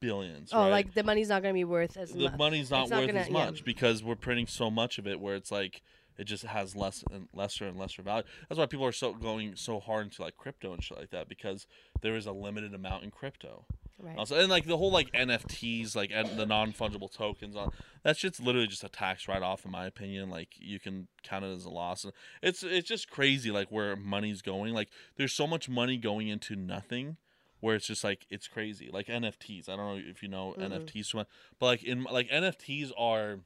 [0.00, 0.50] billions.
[0.52, 0.70] oh, right?
[0.70, 2.32] like the money's not gonna be worth as the much.
[2.32, 3.32] The money's not It's not worth gonna- as yeah.
[3.32, 5.82] much because we're printing so much of it where it's like
[6.18, 8.24] it just has less and lesser and lesser value.
[8.48, 11.28] That's why people are so going so hard into like crypto and shit like that
[11.28, 11.66] because
[12.00, 13.66] there is a limited amount in crypto.
[13.98, 14.16] Right.
[14.18, 17.70] Also, and like the whole like NFTs, like and the non fungible tokens on
[18.02, 20.28] that shit's literally just a tax write off in my opinion.
[20.30, 22.04] Like you can count it as a loss.
[22.04, 24.74] And It's it's just crazy like where money's going.
[24.74, 27.16] Like there's so much money going into nothing
[27.66, 28.90] where it's just like it's crazy.
[28.92, 29.68] Like NFTs.
[29.68, 30.72] I don't know if you know mm-hmm.
[30.72, 31.26] NFTs too much,
[31.58, 33.40] but like in like NFTs are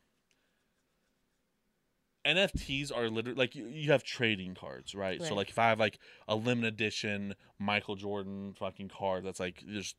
[2.26, 5.22] NFTs are literally like you, you have trading cards, right?
[5.22, 5.98] So like if I have like
[6.28, 9.94] a limited edition Michael Jordan fucking card that's like there's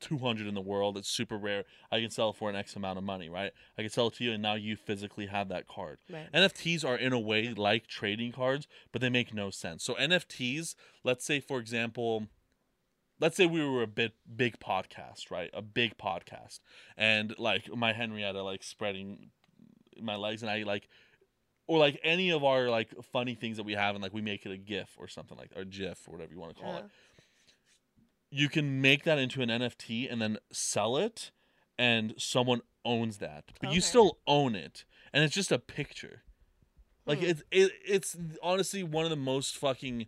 [0.00, 1.64] 200 in the world, it's super rare.
[1.90, 3.52] I can sell it for an X amount of money, right?
[3.78, 5.96] I can sell it to you and now you physically have that card.
[6.12, 6.30] Right.
[6.34, 9.82] NFTs are in a way like trading cards, but they make no sense.
[9.82, 12.28] So NFTs, let's say for example,
[13.20, 15.50] let's say we were a big big podcast, right?
[15.54, 16.60] A big podcast.
[16.96, 19.30] And like my Henrietta like spreading
[20.00, 20.88] my legs and I like
[21.66, 24.44] or like any of our like funny things that we have and like we make
[24.46, 26.78] it a gif or something like or gif or whatever you want to call Yeah.
[26.80, 26.84] it
[28.30, 31.30] you can make that into an nft and then sell it
[31.78, 36.22] and someone owns that but you still own it and it's just a picture
[37.06, 37.24] like Hmm.
[37.26, 40.06] it's it, it's honestly one of the most fucking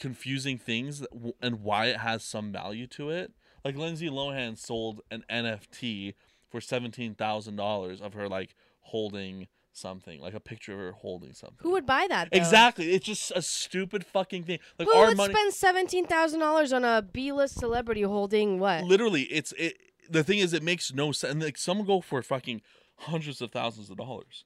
[0.00, 1.06] confusing things
[1.40, 3.32] and why it has some value to it
[3.64, 6.14] like lindsay lohan sold an nft
[6.50, 11.58] for $17000 of her like holding something, like a picture of her holding something.
[11.62, 12.28] Who would buy that?
[12.30, 12.36] Though?
[12.36, 12.92] Exactly.
[12.92, 14.58] It's just a stupid fucking thing.
[14.78, 15.32] Like Who would money.
[15.32, 18.84] spend seventeen thousand dollars on a B-list celebrity holding what?
[18.84, 19.76] literally, it's it.
[20.08, 21.32] The thing is, it makes no sense.
[21.32, 22.62] And like some go for fucking
[22.98, 24.44] hundreds of thousands of dollars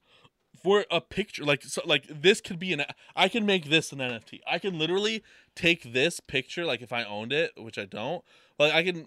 [0.65, 1.45] for a picture.
[1.45, 2.85] Like so, like this could be an.
[3.15, 4.41] I can make this an NFT.
[4.51, 5.23] I can literally
[5.55, 6.65] take this picture.
[6.65, 8.25] Like if I owned it, which I don't.
[8.59, 9.07] Like I can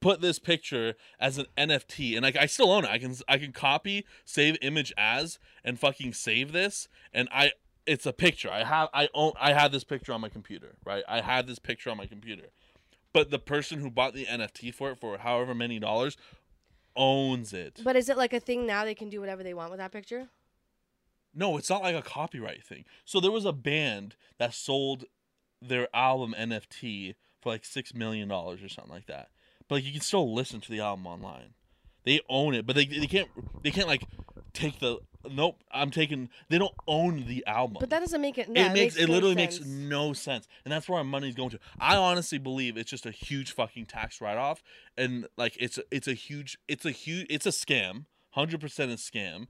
[0.00, 2.90] put this picture as an NFT, and like I still own it.
[2.90, 7.52] I can I can copy, save image as, and fucking save this, and I.
[7.86, 8.50] It's a picture.
[8.52, 11.02] I have I own I have this picture on my computer, right?
[11.08, 12.48] I have this picture on my computer.
[13.14, 16.18] But the person who bought the NFT for it for however many dollars
[16.98, 17.80] owns it.
[17.82, 18.84] But is it like a thing now?
[18.84, 20.28] They can do whatever they want with that picture.
[21.34, 22.84] No, it's not like a copyright thing.
[23.04, 25.04] So there was a band that sold
[25.62, 29.28] their album NFT for like six million dollars or something like that.
[29.68, 31.54] But like you can still listen to the album online.
[32.04, 33.28] They own it, but they they can't
[33.62, 34.04] they can't like
[34.52, 34.98] take the
[35.30, 35.62] nope.
[35.72, 36.28] I'm taking.
[36.48, 37.78] They don't own the album.
[37.80, 38.48] But that doesn't make it.
[38.52, 39.60] Yeah, it makes it no literally sense.
[39.60, 41.58] makes no sense, and that's where our money's going to.
[41.78, 44.62] I honestly believe it's just a huge fucking tax write off,
[44.96, 48.96] and like it's it's a huge it's a huge it's a scam, hundred percent a
[48.96, 49.46] scam,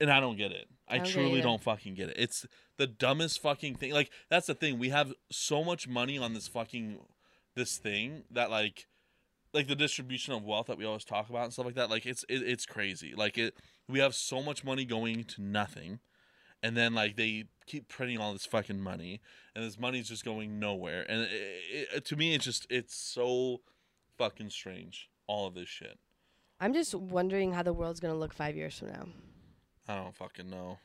[0.00, 0.68] and I don't get it.
[0.88, 1.42] I, I don't get it truly either.
[1.42, 2.16] don't fucking get it.
[2.18, 2.46] It's
[2.76, 3.92] the dumbest fucking thing.
[3.92, 4.78] Like that's the thing.
[4.78, 6.98] We have so much money on this fucking
[7.54, 8.86] this thing that like
[9.52, 11.90] like the distribution of wealth that we always talk about and stuff like that.
[11.90, 13.14] Like it's it, it's crazy.
[13.16, 13.54] Like it
[13.90, 16.00] we have so much money going to nothing
[16.62, 19.20] and then like they keep printing all this fucking money
[19.54, 21.04] and this money's just going nowhere.
[21.08, 23.60] And it, it, to me it's just it's so
[24.18, 25.98] fucking strange all of this shit.
[26.60, 29.06] I'm just wondering how the world's gonna look five years from now.
[29.88, 30.78] i don't fucking know.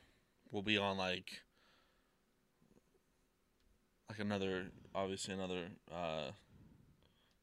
[0.50, 1.42] We'll be on like
[4.08, 6.30] like another obviously another uh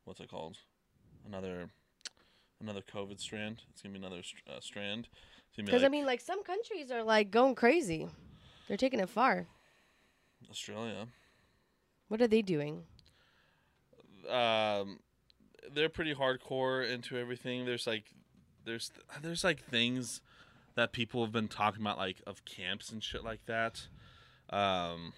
[0.05, 0.57] what's it called?
[1.25, 1.69] Another
[2.59, 3.61] another covid strand.
[3.71, 5.07] It's gonna be another uh, strand
[5.55, 8.07] Because I mean, like some countries are like going crazy.
[8.67, 9.47] They're taking it far.
[10.49, 11.07] australia
[12.07, 12.83] What are they doing?
[14.29, 14.99] um
[15.73, 18.05] they're pretty hardcore into everything there's like
[18.63, 18.89] there's
[19.21, 20.21] there's like things
[20.75, 23.87] that people have been talking about like of camps and shit like that
[24.49, 25.11] um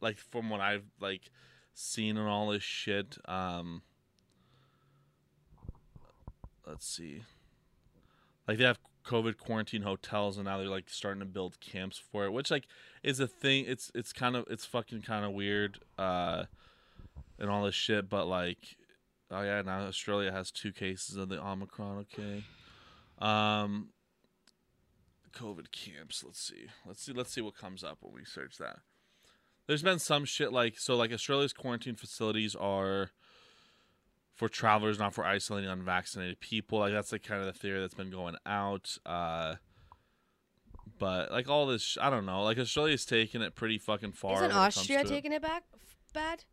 [0.00, 1.30] like from what i've like
[1.74, 3.82] seen and all this shit um
[6.66, 7.22] let's see.
[8.46, 12.24] Like they have covid quarantine hotels and now they're like starting to build camps for
[12.24, 12.66] it which like
[13.02, 13.64] is a thing.
[13.66, 16.44] It's it's kind of it's fucking kind of weird uh
[17.38, 18.76] and all this shit but like
[19.30, 22.44] oh yeah now australia has two cases of the omicron okay.
[23.18, 23.88] Um
[25.32, 26.66] covid camps let's see.
[26.86, 28.78] Let's see let's see what comes up when we search that.
[29.66, 33.10] There's been some shit like so like australia's quarantine facilities are
[34.34, 36.80] for travelers, not for isolating unvaccinated people.
[36.80, 38.98] Like that's like kind of the theory that's been going out.
[39.06, 39.54] Uh,
[40.98, 42.42] but like all this, sh- I don't know.
[42.42, 44.34] Like Australia's taking it pretty fucking far.
[44.34, 45.06] Isn't when it comes Austria it.
[45.06, 45.64] taking it back
[46.14, 46.44] bad?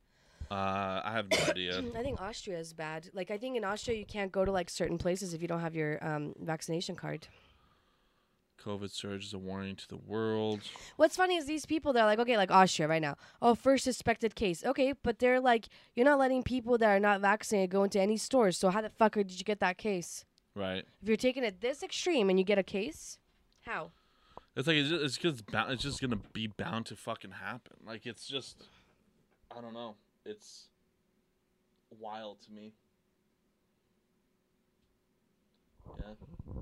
[0.50, 1.78] Uh, I have no idea.
[1.96, 3.10] I think Austria is bad.
[3.14, 5.62] Like I think in Austria you can't go to like certain places if you don't
[5.62, 7.28] have your um, vaccination card.
[8.64, 10.62] COVID surge is a warning to the world.
[10.98, 13.16] What's funny is these people they're like, okay, like Austria right now.
[13.42, 14.64] Oh, first suspected case.
[14.64, 18.18] Okay, but they're like, you're not letting people that are not vaccinated go into any
[18.18, 18.58] stores.
[18.58, 20.26] So how the fuck did you get that case?
[20.56, 20.86] Right.
[21.02, 23.18] If you're taking it this extreme and you get a case,
[23.62, 23.92] how?
[24.56, 25.72] It's like it's just, it's just bound.
[25.72, 27.78] It's just gonna be bound to fucking happen.
[27.86, 28.58] Like it's just,
[29.56, 29.96] I don't know.
[30.26, 30.68] It's
[32.00, 32.74] wild to me.
[35.98, 36.61] Yeah.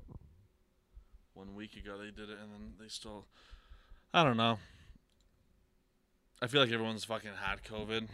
[1.40, 3.24] One week ago they did it, and then they still.
[4.12, 4.58] I don't know.
[6.42, 8.08] I feel like everyone's fucking had COVID.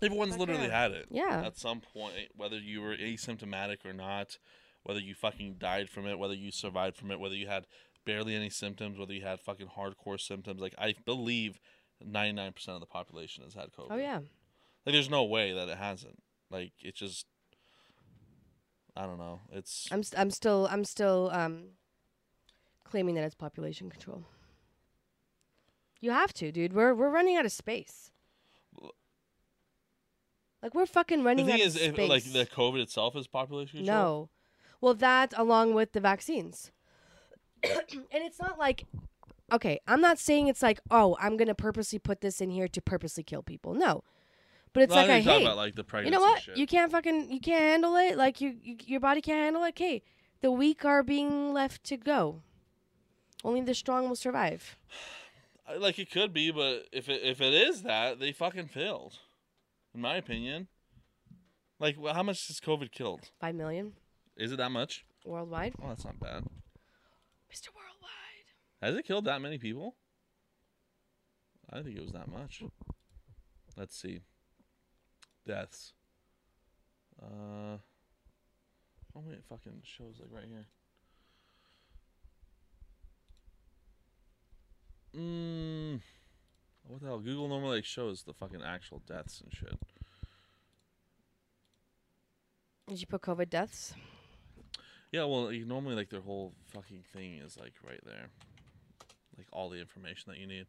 [0.00, 1.06] Everyone's literally had it.
[1.10, 1.42] Yeah.
[1.44, 4.38] At some point, whether you were asymptomatic or not,
[4.84, 7.66] whether you fucking died from it, whether you survived from it, whether you had
[8.04, 10.60] barely any symptoms, whether you had fucking hardcore symptoms.
[10.60, 11.58] Like I believe,
[12.00, 13.88] ninety nine percent of the population has had COVID.
[13.90, 14.20] Oh yeah.
[14.86, 16.22] Like there's no way that it hasn't.
[16.52, 17.26] Like it's just.
[18.94, 19.40] I don't know.
[19.50, 21.70] It's I'm st- I'm still I'm still um
[22.92, 24.26] claiming that it's population control.
[26.02, 26.74] You have to, dude.
[26.74, 28.10] We're we're running out of space.
[30.62, 32.08] Like we're fucking running the thing out is, of if, space.
[32.10, 33.96] like the COVID itself is population control.
[33.96, 34.28] no.
[34.82, 36.70] Well, that along with the vaccines.
[37.64, 37.72] and
[38.12, 38.84] it's not like
[39.50, 42.68] okay, I'm not saying it's like, "Oh, I'm going to purposely put this in here
[42.68, 44.04] to purposely kill people." No.
[44.74, 46.20] But it's No, like I I think you're talking hate about like the you know
[46.20, 46.42] what?
[46.42, 46.56] shit.
[46.58, 48.18] You can't fucking you can't handle it.
[48.18, 49.70] Like you, you your body can't handle it.
[49.70, 50.02] Okay,
[50.42, 52.42] the weak are being left to go.
[53.44, 54.76] Only the strong will survive.
[55.78, 59.20] Like it could be, but if it if it is that, they fucking failed,
[59.94, 60.66] in my opinion.
[61.78, 63.30] Like, wh- how much has COVID killed?
[63.40, 63.92] Five million.
[64.36, 65.04] Is it that much?
[65.24, 65.74] worldwide.
[65.80, 66.42] Oh, that's not bad.
[67.50, 67.68] Mr.
[67.74, 68.48] Worldwide.
[68.82, 69.94] Has it killed that many people?
[71.72, 72.64] I think it was that much.
[73.76, 74.20] Let's see.
[75.46, 75.92] Deaths.
[77.22, 77.78] Uh.
[79.14, 80.66] Oh wait, it fucking shows like right here.
[85.16, 86.00] Mm.
[86.86, 87.18] What the hell?
[87.18, 89.78] Google normally like shows the fucking actual deaths and shit.
[92.88, 93.94] Did you put COVID deaths?
[95.12, 98.28] Yeah, well, like, normally like their whole fucking thing is like right there,
[99.36, 100.66] like all the information that you need.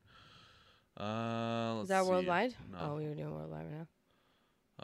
[1.00, 2.10] Uh, let's Is that see.
[2.10, 2.54] worldwide?
[2.72, 2.78] No.
[2.82, 3.88] Oh, we were doing worldwide right now.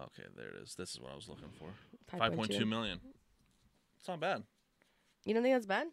[0.04, 0.76] Okay, there it is.
[0.76, 1.68] This is what I was looking for.
[2.16, 2.20] 5.2.
[2.20, 3.00] Five point two million.
[4.00, 4.44] It's not bad.
[5.26, 5.88] You don't think that's bad?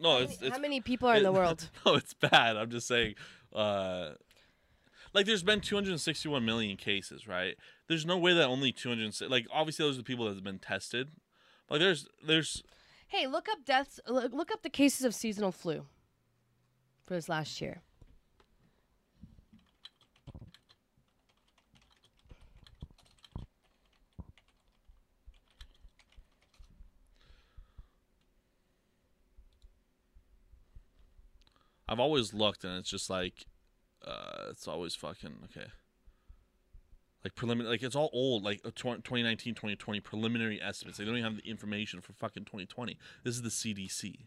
[0.00, 1.70] No, How it's many- it's How many people are in the world?
[1.86, 2.56] no, it's bad.
[2.56, 3.14] I'm just saying.
[3.54, 4.10] Uh,
[5.12, 7.54] like, there's been 261 million cases, right?
[7.88, 9.30] There's no way that only 200.
[9.30, 11.10] Like, obviously, those are the people that have been tested.
[11.70, 12.62] Like, there's there's
[13.08, 14.00] Hey, look up deaths.
[14.08, 15.86] Look up the cases of seasonal flu
[17.06, 17.82] for this last year.
[31.88, 33.46] I've always looked, and it's just like,
[34.06, 35.68] uh, it's always fucking okay.
[37.22, 40.98] Like preliminary, like it's all old, like uh, 2019, 2020 preliminary estimates.
[40.98, 42.98] They don't even have the information for fucking 2020.
[43.22, 44.26] This is the CDC.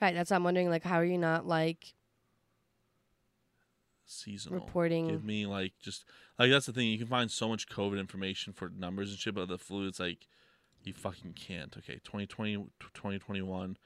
[0.00, 0.14] Right.
[0.14, 0.70] That's why I'm wondering.
[0.70, 1.94] Like, how are you not like?
[4.10, 6.04] seasonal Reporting- Give me like just
[6.38, 6.88] like that's the thing.
[6.88, 10.00] You can find so much COVID information for numbers and shit, but the flu, it's
[10.00, 10.26] like
[10.82, 11.74] you fucking can't.
[11.78, 13.76] Okay, 2020, 2021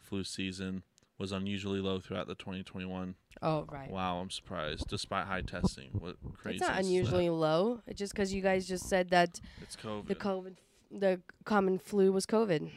[0.00, 0.82] flu season
[1.18, 3.14] was unusually low throughout the 2021.
[3.42, 3.90] Oh, right.
[3.90, 4.88] Wow, I'm surprised.
[4.88, 6.56] Despite high testing, what crazy?
[6.56, 6.84] It's not is that?
[6.86, 7.80] unusually low.
[7.86, 10.08] It's just because you guys just said that It's COVID.
[10.08, 10.56] the COVID,
[10.90, 12.70] the common flu was COVID.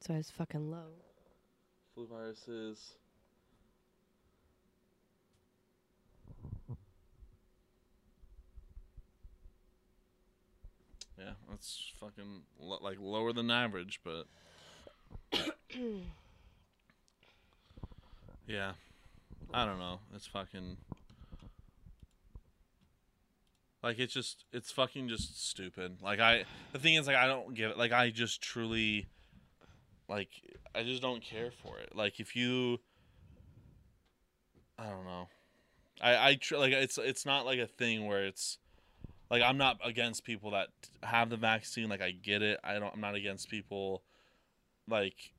[0.00, 0.86] So it's fucking low.
[1.94, 2.94] flu viruses.
[11.18, 14.26] Yeah, that's fucking lo- like lower than average, but
[18.50, 18.72] yeah,
[19.54, 20.00] I don't know.
[20.14, 20.76] It's fucking
[23.82, 25.98] like it's just it's fucking just stupid.
[26.02, 27.78] Like I, the thing is like I don't give it.
[27.78, 29.06] Like I just truly,
[30.08, 30.30] like
[30.74, 31.94] I just don't care for it.
[31.94, 32.80] Like if you,
[34.78, 35.28] I don't know.
[36.00, 38.58] I I tr- like it's it's not like a thing where it's
[39.30, 40.68] like I'm not against people that
[41.04, 41.88] have the vaccine.
[41.88, 42.58] Like I get it.
[42.64, 42.92] I don't.
[42.92, 44.02] I'm not against people.
[44.88, 45.32] Like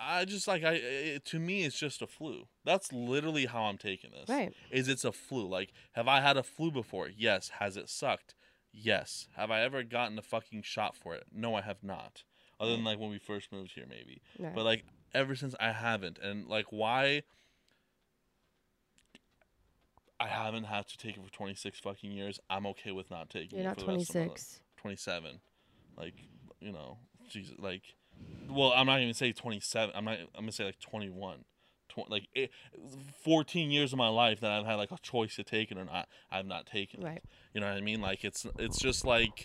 [0.00, 0.74] I just like I.
[0.74, 2.44] It, to me, it's just a flu.
[2.64, 4.28] That's literally how I'm taking this.
[4.28, 4.52] Right.
[4.70, 5.48] Is it's a flu?
[5.48, 7.08] Like have I had a flu before?
[7.14, 7.50] Yes.
[7.58, 8.34] Has it sucked?
[8.72, 9.28] Yes.
[9.36, 11.24] Have I ever gotten a fucking shot for it?
[11.32, 12.24] No, I have not.
[12.60, 14.20] Other than like when we first moved here, maybe.
[14.38, 14.54] Right.
[14.54, 14.84] But like
[15.14, 17.22] ever since I haven't, and like why?
[20.20, 22.40] I haven't had to take it for 26 fucking years.
[22.50, 24.28] I'm okay with not taking You're it not for the rest of my life.
[24.28, 24.60] 26.
[24.78, 25.40] 27.
[25.96, 26.14] Like,
[26.60, 27.82] you know, Jesus, like,
[28.48, 29.94] well, I'm not even say 27.
[29.94, 30.18] I'm not.
[30.34, 31.44] I'm gonna say like 21.
[31.88, 32.50] Tw- like it,
[33.24, 35.84] 14 years of my life that I've had like a choice to take it or
[35.84, 36.08] not.
[36.30, 37.16] I've not taken Right.
[37.18, 37.24] it.
[37.54, 38.00] You know what I mean?
[38.00, 39.42] Like it's it's just like.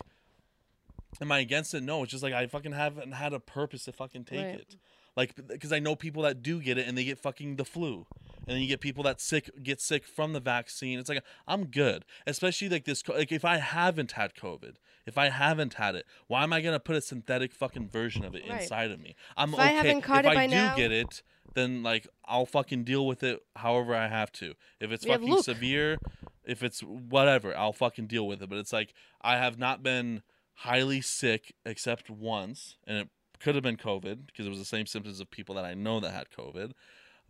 [1.20, 1.82] Am I against it?
[1.84, 2.02] No.
[2.02, 4.54] It's just like I fucking haven't had a purpose to fucking take Right.
[4.60, 4.76] it.
[5.16, 8.06] Like because I know people that do get it and they get fucking the flu,
[8.46, 10.98] and then you get people that sick get sick from the vaccine.
[10.98, 13.06] It's like I'm good, especially like this.
[13.08, 14.74] Like if I haven't had COVID,
[15.06, 18.34] if I haven't had it, why am I gonna put a synthetic fucking version of
[18.34, 18.62] it Right.
[18.62, 19.14] inside of me?
[19.36, 19.74] I'm If I okay.
[19.76, 21.22] haven't caught if it I by do now- get it,
[21.54, 24.54] then like I'll fucking deal with it however I have to.
[24.80, 25.98] If it's fucking severe,
[26.44, 28.48] if it's whatever, I'll fucking deal with it.
[28.48, 28.92] But it's like
[29.22, 30.22] I have not been
[30.58, 33.08] highly sick except once, and it
[33.44, 36.00] could have been COVID because it was the same symptoms of people that I know
[36.00, 36.72] that had COVID.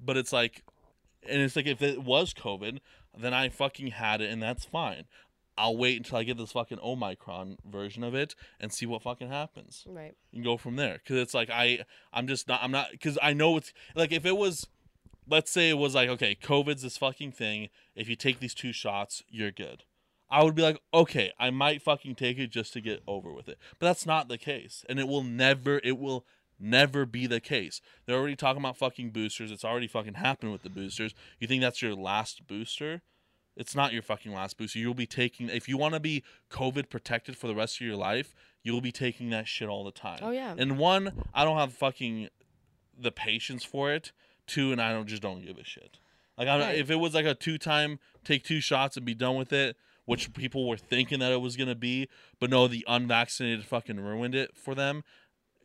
[0.00, 0.62] But it's like,
[1.28, 2.78] and it's like if it was COVID,
[3.18, 5.04] then I fucking had it, and that's fine.
[5.56, 9.28] I'll wait until I get this fucking Omicron version of it and see what fucking
[9.28, 10.14] happens Right.
[10.32, 13.32] and go from there because it's like i i'm just not i'm not because i
[13.32, 14.66] know it's like if it was
[15.28, 18.72] let's say it was like okay covid's this fucking thing if you take these two
[18.72, 19.84] shots you're good
[20.34, 23.48] i would be like okay i might fucking take it just to get over with
[23.48, 26.24] it but that's not the case and it will never it will
[26.58, 30.62] never be the case they're already talking about fucking boosters it's already fucking happened with
[30.62, 33.02] the boosters you think that's your last booster
[33.56, 34.78] it's not your fucking last booster.
[34.80, 37.94] You'll be taking if you want to be COVID protected for the rest of your
[37.96, 40.18] life, you'll be taking that shit all the time.
[40.22, 40.54] Oh, yeah.
[40.58, 42.30] And one, I don't have fucking
[42.98, 44.10] the patience for it.
[44.46, 45.98] Two, and I don't just don't give a shit.
[46.36, 46.76] Like I'm, Right.
[46.76, 49.76] if it was like a two time take two shots and be done with it,
[50.04, 52.08] which people were thinking that it was gonna be,
[52.40, 55.02] but no, the unvaccinated fucking ruined it for them.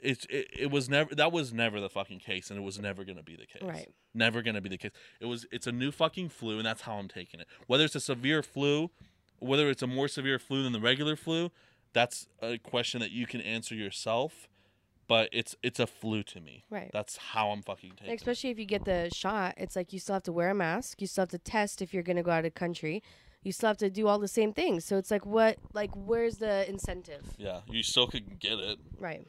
[0.02, 3.04] It's it, it was never that was never the fucking case, and it was never
[3.04, 3.62] gonna be the case.
[3.62, 3.90] Right.
[4.14, 4.92] Never gonna be the case.
[5.20, 7.48] It was it's a new fucking flu, and that's how I'm taking it.
[7.68, 8.92] Whether it's a severe flu,
[9.40, 11.52] whether it's a more severe flu than the regular flu,
[11.92, 14.48] that's a question that you can answer yourself.
[15.08, 16.64] But it's it's a flu to me.
[16.70, 16.92] Right.
[16.94, 18.14] That's how I'm fucking taking.
[18.14, 18.16] it.
[18.16, 21.02] Especially if you get the shot, it's like you still have to wear a mask.
[21.02, 23.02] You still have to test if you're going to go out of country.
[23.44, 24.84] You still have to do all the same things.
[24.86, 27.26] So it's like, what, like, where's the incentive?
[27.38, 28.80] Yeah, you still could get it.
[28.98, 29.26] Right.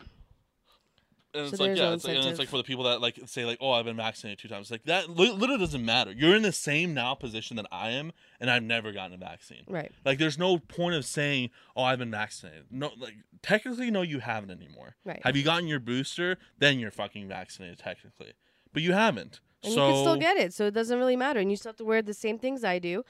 [1.33, 3.01] And So it's like yeah, no it's like, and it's like for the people that
[3.01, 4.69] like say like, oh, I've been vaccinated two times.
[4.69, 6.11] Like that li- literally doesn't matter.
[6.11, 9.63] You're in the same now position that I am, and I've never gotten a vaccine.
[9.69, 9.93] Right.
[10.05, 12.65] Like there's no point of saying, oh, I've been vaccinated.
[12.73, 14.97] No, like technically, no, you haven't anymore.
[15.05, 15.21] Right.
[15.23, 16.37] Have you gotten your booster?
[16.59, 18.33] Then you're fucking vaccinated technically,
[18.73, 19.39] but you haven't.
[19.63, 20.53] And so you can still get it.
[20.53, 21.39] So it doesn't really matter.
[21.39, 23.05] And you still have to wear the same things I do.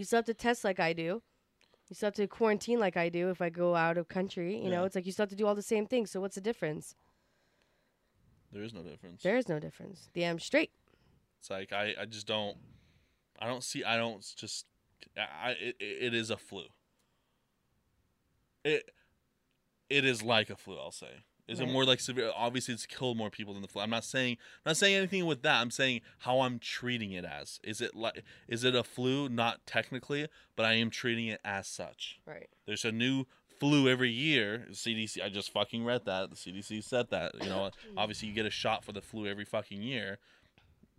[0.00, 1.20] You still have to test like I do.
[1.90, 4.58] You still have to quarantine like I do if I go out of country.
[4.58, 6.10] You know, it's like you still have to do all the same things.
[6.10, 6.94] So what's the difference?
[8.50, 9.22] there is no difference.
[9.22, 10.08] There is no difference.
[10.14, 10.70] Damn straight.
[11.38, 12.56] It's like I, I just don't
[13.38, 14.64] I don't see I don't just
[15.18, 16.64] I it, it is a flu.
[18.64, 18.90] It
[19.90, 21.24] it is like a flu, I'll say.
[21.50, 22.30] Is it more like severe?
[22.34, 23.82] Obviously, it's killed more people than the flu.
[23.82, 25.60] I'm not saying I'm not saying anything with that.
[25.60, 27.58] I'm saying how I'm treating it as.
[27.64, 29.28] Is it like is it a flu?
[29.28, 32.20] Not technically, but I am treating it as such.
[32.26, 32.48] Right.
[32.66, 33.24] There's a new
[33.58, 34.66] flu every year.
[34.70, 35.22] CDC.
[35.22, 36.30] I just fucking read that.
[36.30, 37.32] The CDC said that.
[37.42, 40.18] You know, obviously you get a shot for the flu every fucking year.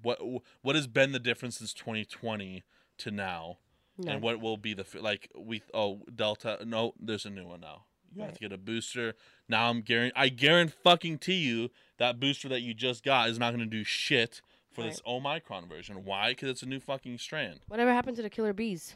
[0.02, 0.20] What
[0.62, 2.64] what has been the difference since 2020
[3.00, 3.58] to now,
[3.98, 4.12] No.
[4.12, 6.60] and what will be the like we oh Delta?
[6.66, 7.86] No, there's a new one now.
[8.14, 9.14] You have to get a booster.
[9.52, 13.38] Now I'm guarantee I guarantee fucking to you that booster that you just got is
[13.38, 14.42] not going to do shit
[14.72, 16.06] for this Omicron version.
[16.06, 16.32] Why?
[16.32, 17.60] Because it's a new fucking strand.
[17.68, 18.96] Whatever happened to the killer bees?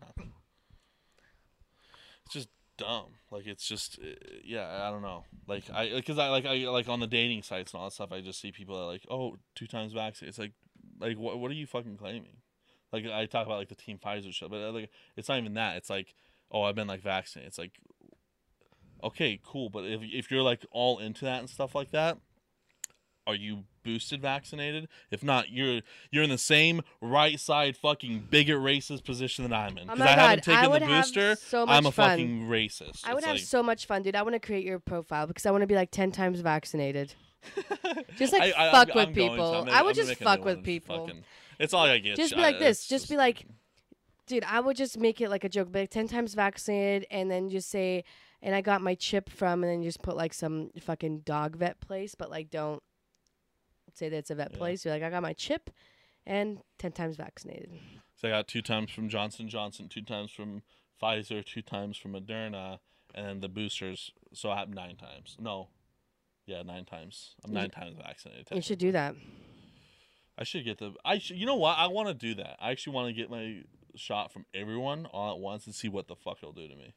[0.00, 0.32] Nothing.
[2.26, 3.06] It's just dumb.
[3.30, 4.86] Like it's just uh, yeah.
[4.86, 5.24] I don't know.
[5.46, 8.12] Like I because I like I like on the dating sites and all that stuff.
[8.12, 10.30] I just see people that are like oh two times vaccinated.
[10.30, 10.52] It's like
[11.00, 12.38] like what what are you fucking claiming?
[12.92, 15.54] Like I talk about like the Team Pfizer shit, but uh, like it's not even
[15.54, 15.76] that.
[15.76, 16.14] It's like
[16.50, 17.48] oh I've been like vaccinated.
[17.48, 17.72] It's like
[19.04, 22.18] okay cool, but if if you're like all into that and stuff like that.
[23.26, 24.86] Are you boosted vaccinated?
[25.10, 25.80] If not, you're
[26.10, 29.88] you're in the same right side fucking bigot racist position that I'm in.
[29.88, 31.36] Oh Because my I haven't I taken would the booster.
[31.36, 32.10] so I'm a fun.
[32.10, 33.00] fucking racist.
[33.06, 34.14] I would It's have like- so much fun, dude.
[34.14, 37.14] I want to create your profile because I want to be like 10 times vaccinated.
[38.18, 39.20] Just like I- I- fuck I'm- with I'm to.
[39.20, 39.68] people.
[39.70, 41.06] I would just fuck with people.
[41.06, 41.24] Fucking-
[41.58, 42.16] it's all I get.
[42.16, 42.80] Just be I- like this.
[42.80, 43.46] it's Just be like,
[44.26, 47.30] dude, I would just make it like a joke, be like 10 times vaccinated, and
[47.30, 48.04] then just say,
[48.42, 51.56] and I got my chip from, and then you just put like some fucking dog
[51.56, 52.82] vet place, but like don't
[53.94, 54.58] say that it's a vet Yeah.
[54.58, 54.84] place.
[54.84, 55.70] You're like, I got my chip
[56.26, 57.70] and 10 times vaccinated.
[58.16, 60.62] So I got two times from Johnson Johnson, two times from
[61.02, 62.78] Pfizer, two times from Moderna,
[63.14, 64.10] and then the boosters.
[64.32, 65.36] So I have nine times.
[65.38, 65.68] No,
[66.46, 67.34] yeah, nine times.
[67.44, 68.48] I'm nine times vaccinated.
[68.52, 69.14] You should do that.
[70.36, 70.94] I should get the.
[71.04, 71.36] I should.
[71.36, 71.78] You know what?
[71.78, 72.56] I want to do that.
[72.60, 73.62] I actually want to get my
[73.94, 76.94] shot from everyone all at once and see what the fuck it'll do to me.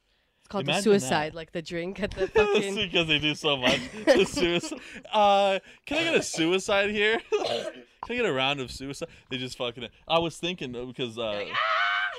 [0.47, 1.35] It's called the suicide, that.
[1.35, 2.75] like the drink at the fucking.
[2.75, 3.81] because they do so much.
[4.05, 4.79] The suicide.
[5.11, 7.19] Uh, can I get a suicide here?
[7.29, 7.73] can
[8.09, 9.09] I get a round of suicide?
[9.29, 9.89] They just fucking.
[10.07, 11.43] I was thinking though, because uh,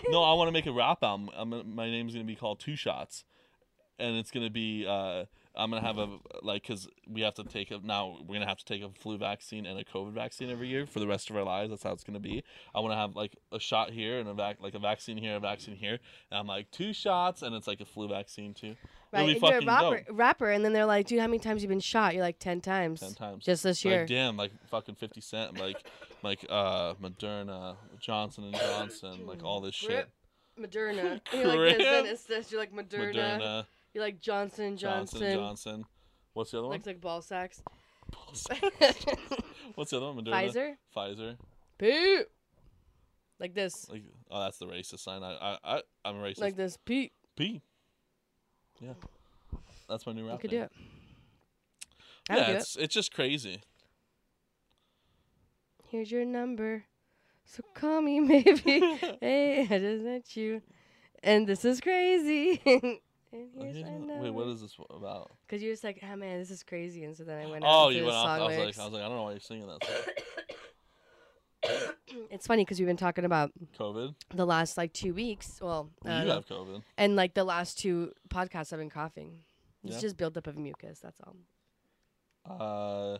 [0.09, 1.31] no, I want to make a rap album.
[1.35, 3.25] I'm, my name's gonna be called Two Shots,
[3.99, 4.85] and it's gonna be.
[4.87, 5.25] Uh,
[5.59, 6.09] I'm gonna have a
[6.43, 9.19] like because we have to take a now we're gonna have to take a flu
[9.19, 11.71] vaccine and a COVID vaccine every year for the rest of our lives.
[11.71, 12.45] That's how it's gonna be.
[12.75, 15.37] I want to have like a shot here and a vac like a vaccine here,
[15.37, 15.99] a vaccine here,
[16.31, 18.77] and I'm like two shots, and it's like a flu vaccine too.
[19.13, 21.69] Right, and you're a rapper, rapper, and then they're like, "Dude, how many times you
[21.69, 23.45] been shot?" You're like, 10 times." 10 times.
[23.45, 24.01] Just this year.
[24.01, 25.83] Like damn, like fucking Fifty Cent, like
[26.23, 30.09] like uh Moderna, Johnson and Johnson, like all this shit.
[30.57, 31.21] Grip, Moderna.
[31.33, 32.53] You're like this, it's this.
[32.53, 33.15] You're like Moderna.
[33.15, 35.39] Moderna, You're like Johnson Johnson, Johnson.
[35.39, 35.85] Johnson.
[36.35, 36.77] What's the other one?
[36.77, 37.63] Looks like ball sacks.
[38.13, 39.05] Ball sacks.
[39.75, 40.25] What's the other one?
[40.25, 40.33] Moderna.
[40.33, 40.75] Pfizer.
[40.97, 41.37] Pfizer.
[41.79, 42.27] Pete.
[43.41, 43.89] Like this.
[43.89, 45.23] Like oh, that's the racist sign.
[45.23, 46.41] I I, I I'm a racist.
[46.41, 46.77] Like this.
[46.85, 47.13] Pete.
[47.37, 47.63] P.
[48.81, 48.93] Yeah.
[49.89, 50.35] That's my new rap.
[50.35, 50.61] You could name.
[50.61, 50.73] do it.
[52.31, 52.57] I Yeah, do it.
[52.57, 53.61] it's it's just crazy.
[55.91, 56.85] Here's your number.
[57.45, 58.61] So call me maybe.
[59.21, 60.63] hey, I just met you.
[61.23, 63.01] And this is crazy.
[63.33, 65.31] And here's Here's my- Wait, what is this about?
[65.47, 67.05] Because you're just like, oh man, this is crazy.
[67.05, 68.27] And so then I went out Oh, you went off.
[68.27, 68.79] I was like.
[68.79, 69.85] I was like, I don't know why you're singing that.
[69.85, 69.95] Song.
[72.31, 74.15] It's funny because we've been talking about COVID.
[74.35, 75.59] the last like two weeks.
[75.61, 76.83] Well, You uh, have COVID.
[76.97, 79.41] and like the last two podcasts, I've been coughing.
[79.85, 80.01] It's Yeah.
[80.01, 81.01] just buildup of mucus.
[81.01, 81.37] That's all.
[82.49, 83.19] Uh,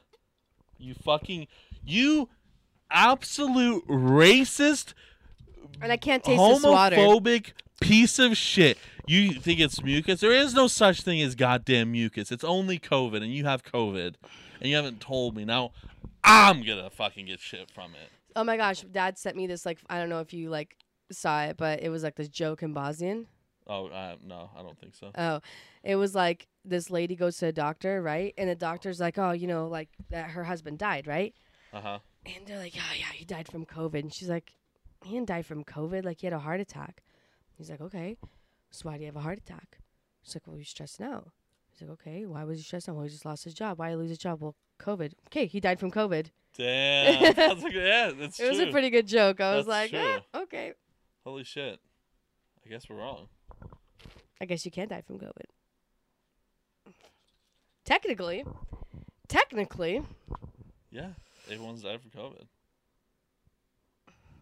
[0.79, 1.49] you fucking
[1.85, 2.29] you
[2.91, 4.95] absolute racist
[5.83, 6.97] And I can't taste this water.
[6.97, 8.79] homophobic piece of shit.
[9.09, 10.21] You think it's mucus?
[10.21, 12.31] There is no such thing as goddamn mucus.
[12.31, 14.17] It's only COVID, and you have COVID,
[14.61, 15.47] and you haven't told me.
[15.47, 15.73] Now,
[16.23, 18.11] I'm gonna fucking get shit from it.
[18.37, 20.77] Oh my gosh, Dad sent me this like I don't know if you like
[21.11, 23.27] saw it, but it was like this joke in Bosnian.
[23.67, 25.11] Oh uh, no, I don't think so.
[25.17, 25.41] Oh,
[25.83, 28.35] it was like this lady goes to a doctor, right?
[28.37, 31.35] And the doctor's like, oh, you know, like that her husband died, right?
[31.73, 31.99] Uh huh.
[32.27, 34.01] And they're like, oh yeah, he died from COVID.
[34.01, 34.53] And she's like,
[35.03, 36.05] he didn't die from COVID.
[36.05, 37.03] Like he had a heart attack.
[37.57, 38.19] He's like, okay.
[38.71, 39.79] So why do you have a heart attack?
[40.23, 41.31] She's like, well, you're stressing out.
[41.71, 42.27] He's like, okay.
[42.27, 42.97] Why was he stressed out?
[42.97, 43.79] Well, he just lost his job.
[43.79, 44.41] Why did he lose his job?
[44.41, 45.13] Well, COVID.
[45.29, 46.27] Okay, he died from COVID.
[46.57, 47.35] Damn.
[47.35, 49.41] that's good, yeah, that's It was a pretty good joke.
[49.41, 50.73] I was like, "Ah, okay.
[51.25, 51.79] Holy shit.
[52.65, 53.29] I guess we're wrong.
[54.41, 55.47] I guess you can die from COVID.
[57.85, 58.45] Technically,
[59.29, 60.03] technically,
[60.91, 61.09] Yeah,
[61.51, 62.45] everyone's died from COVID.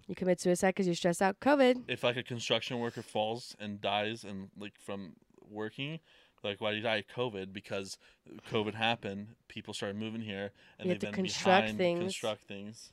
[0.07, 1.41] You commit suicide because you're stressed out.
[1.41, 1.85] COVID.
[1.89, 5.15] If like a construction worker falls and dies and like from
[5.51, 6.01] working,
[6.45, 6.97] like why did he die?
[6.97, 7.99] of COVID because
[8.51, 9.29] COVID happened.
[9.49, 12.01] People started moving here and You have they've to been construct behind things.
[12.01, 12.93] construct things.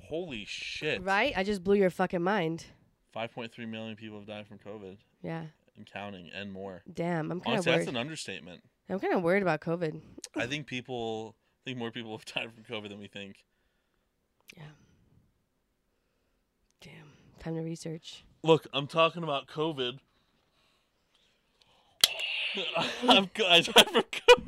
[0.00, 1.02] Holy shit!
[1.02, 1.32] Right?
[1.36, 2.66] I just blew your fucking mind.
[3.12, 5.44] Five point three million people have died from COVID Yeah.
[5.76, 6.82] and counting and more.
[6.92, 7.30] Damn.
[7.30, 7.88] I'm kind of Honestly, that's worried.
[7.90, 8.62] an understatement.
[8.88, 10.00] I'm kind of worried about COVID.
[10.36, 13.36] I think people I think more people have died from COVID than we think.
[14.56, 14.64] Yeah.
[16.84, 16.92] Damn.
[17.40, 18.24] Time to research.
[18.42, 19.98] Look, I'm talking about COVID.
[23.08, 24.42] I'm, I died from COVID.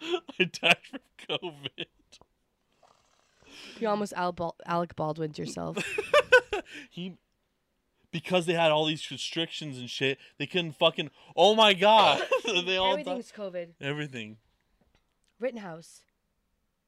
[0.40, 1.86] I died from COVID.
[3.78, 5.78] You almost Al- Bal- Alec Baldwin yourself.
[6.90, 7.16] He,
[8.10, 11.10] because they had all these restrictions and shit, they couldn't fucking.
[11.34, 12.20] Oh my god!
[12.44, 13.00] they all died.
[13.00, 13.68] Everything's COVID.
[13.80, 14.36] Everything.
[15.40, 16.02] Rittenhouse.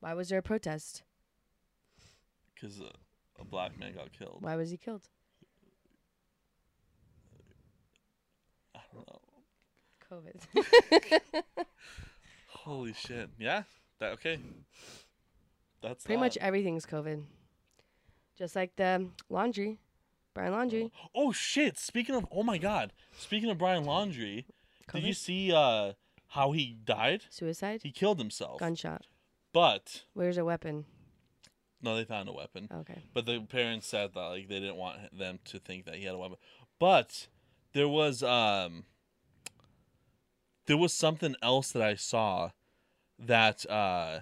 [0.00, 1.02] Why was there a protest?
[2.54, 2.90] Because uh,
[3.40, 4.38] a black man got killed.
[4.40, 5.08] Why was he killed?
[8.74, 9.20] I don't know.
[10.10, 11.44] COVID.
[12.48, 13.30] Holy shit!
[13.38, 13.62] Yeah.
[13.98, 14.38] That okay.
[15.82, 16.20] That's Pretty that.
[16.24, 17.22] much everything's COVID.
[18.36, 19.78] Just like the laundry.
[20.34, 20.90] Brian Laundrie.
[21.14, 21.76] Oh shit!
[21.78, 22.92] Speaking of, oh my god!
[23.18, 24.44] Speaking of Brian Laundrie,
[24.92, 25.92] did you see uh
[26.28, 27.24] how he died?
[27.30, 27.80] Suicide?
[27.82, 28.60] He killed himself.
[28.60, 29.06] Gunshot.
[29.52, 30.84] But Where's a weapon?
[31.82, 32.68] No, they found a weapon.
[32.72, 33.02] Okay.
[33.14, 36.14] But the parents said that like they didn't want them to think that he had
[36.14, 36.36] a weapon.
[36.78, 37.28] But
[37.72, 38.84] there was um
[40.66, 42.50] there was something else that I saw
[43.18, 44.20] that uh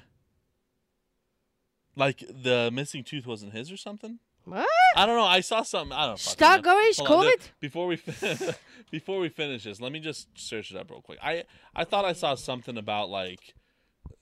[1.96, 4.20] like the missing tooth wasn't his or something.
[4.44, 4.66] What?
[4.96, 5.24] I don't know.
[5.24, 5.92] I saw something.
[5.92, 6.18] I don't.
[6.18, 7.50] fucking Stop going, Hold COVID?
[7.60, 8.00] Before we
[8.90, 11.18] before we finish this, let me just search it up real quick.
[11.22, 11.44] I
[11.74, 13.54] I thought I saw something about like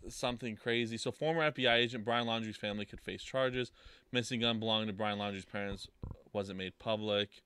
[0.09, 0.97] something crazy.
[0.97, 3.73] So former FBI agent Brian Laundrie's family could face charges.
[4.13, 5.89] Missing gun belonging to Brian Laundrie's parents
[6.33, 7.43] wasn't made public.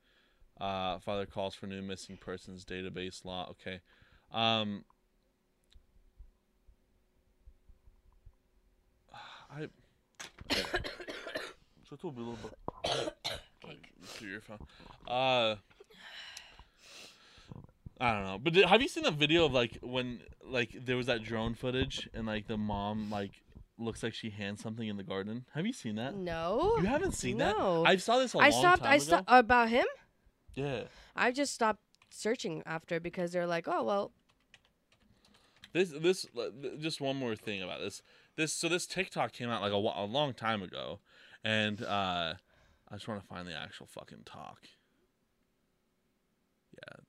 [0.61, 3.49] Uh, father calls for new missing persons database law.
[3.51, 3.81] Okay.
[4.33, 4.85] Um,
[9.51, 9.69] I.
[11.89, 12.39] So it will be a little
[12.85, 13.93] bit Cake.
[14.05, 14.59] through your phone.
[15.09, 15.57] Uh,
[18.01, 20.97] I don't know, but did, have you seen the video of like when like there
[20.97, 23.43] was that drone footage and like the mom like
[23.77, 25.45] looks like she hands something in the garden?
[25.55, 26.15] Have you seen that?
[26.15, 26.77] No.
[26.79, 27.83] You haven't seen No.
[27.83, 27.91] that?
[27.91, 28.83] I saw this a I long stopped.
[28.85, 29.85] I stopped about him.
[30.55, 30.85] Yeah,
[31.15, 34.13] I just stopped searching after because they're like, oh well,
[35.73, 36.27] this this
[36.79, 38.03] just one more thing about this.
[38.37, 41.01] This so this TikTok came out like a, a long time ago,
[41.45, 42.35] and uh,
[42.89, 44.61] I just want to find the actual fucking talk.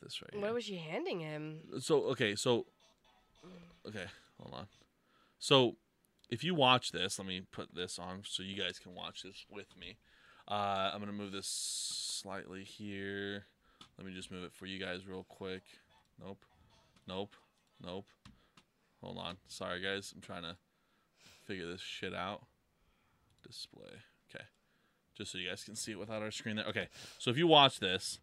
[0.01, 0.41] This right here.
[0.41, 1.59] what was she handing him?
[1.79, 2.65] so okay so
[3.87, 4.05] okay
[4.39, 4.67] hold on.
[5.39, 5.75] So
[6.29, 9.45] if you watch this let me put this on so you guys can watch this
[9.49, 9.97] with me.
[10.47, 13.45] Uh, i'm gonna move this slightly here.
[13.97, 15.63] Let me just move it for you guys real quick.
[16.19, 16.43] Nope
[17.07, 17.35] nope
[17.83, 18.05] nope.
[19.01, 19.37] Hold on.
[19.47, 20.13] Sorry guys.
[20.15, 20.55] I'm trying to
[21.45, 22.43] figure this shit out.
[23.45, 24.01] Display.
[24.29, 24.45] Okay.
[25.17, 26.65] Just so you guys can see it without our screen there.
[26.65, 26.87] Okay.
[27.17, 28.19] So if you watch this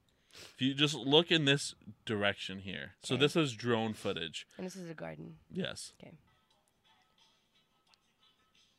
[0.54, 1.74] if you just look in this
[2.04, 2.92] direction here.
[3.02, 3.20] So Okay.
[3.22, 4.46] this is drone footage.
[4.56, 5.36] And this is a garden.
[5.50, 5.92] Yes.
[6.02, 6.12] Okay.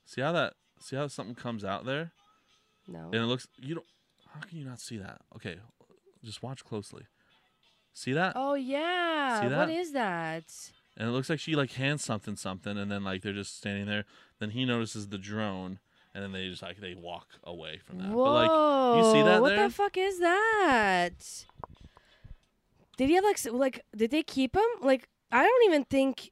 [0.05, 2.11] See how that see how something comes out there?
[2.87, 3.05] No.
[3.05, 3.85] And it looks you don't
[4.33, 5.21] how can you not see that?
[5.35, 5.57] Okay.
[6.23, 7.03] Just watch closely.
[7.93, 8.33] See that?
[8.35, 9.39] Oh yeah.
[9.41, 9.69] See What that?
[9.69, 10.45] is that?
[10.97, 13.85] And it looks like she like hands something something and then like they're just standing
[13.85, 14.05] there.
[14.39, 15.79] Then he notices the drone
[16.13, 18.09] and then they just like they walk away from that.
[18.09, 18.23] Whoa.
[18.25, 19.67] But like you see that What there?
[19.67, 21.45] the fuck is that?
[22.97, 23.85] Did he have like s- like?
[23.95, 24.63] Did they keep him?
[24.81, 26.31] Like I don't even think.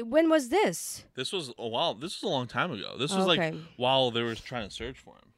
[0.00, 1.04] When was this?
[1.16, 2.96] this was a while this was a long time ago.
[2.96, 3.58] This was like Okay.
[3.76, 5.32] while they were trying to search for him.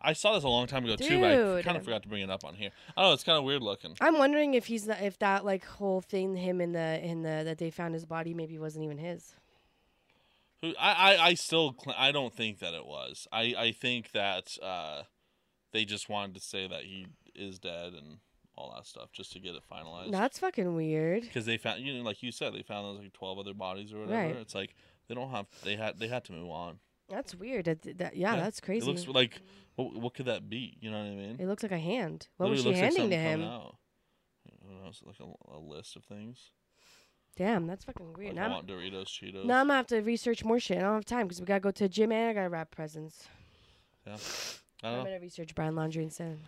[0.00, 1.64] I saw this a long time ago too, but I Dude.
[1.64, 2.70] kind of forgot to bring it up on here.
[2.96, 3.14] I don't know.
[3.14, 3.94] It's kind of weird looking.
[4.00, 7.42] I'm wondering if he's not, if that like whole thing him in the in the
[7.44, 9.34] that they found his body maybe wasn't even his.
[10.62, 13.26] Who I, I, I still I don't think that it was.
[13.32, 15.02] I, I think that uh,
[15.72, 18.18] they just wanted to say that he is dead and
[18.54, 20.12] all that stuff just to get it finalized.
[20.12, 21.22] That's fucking weird.
[21.22, 23.92] Because they found you know like you said they found those like twelve other bodies
[23.92, 24.28] or whatever.
[24.28, 24.36] Right.
[24.36, 24.74] It's like
[25.08, 26.78] they don't have they had they had to move on.
[27.08, 27.64] That's weird.
[27.66, 28.86] That, that yeah, that's crazy.
[28.86, 29.40] It looks like
[29.74, 30.76] what, what could that be?
[30.80, 31.36] You know what I mean?
[31.40, 32.28] It looks like a hand.
[32.36, 33.42] What Literally was she looks like handing to him?
[33.42, 33.76] out.
[34.46, 36.50] I don't know, it's like a, a list of things.
[37.36, 38.28] Damn, that's fucking weird.
[38.28, 39.44] Like now, I I'm, want Doritos, Cheetos.
[39.44, 40.78] now I'm gonna have to research more shit.
[40.78, 42.70] I don't have time because we gotta go to the gym and I gotta wrap
[42.70, 43.26] presents.
[44.06, 44.16] Yeah.
[44.82, 45.04] I know.
[45.04, 46.38] gonna research Brian Laundrie instead.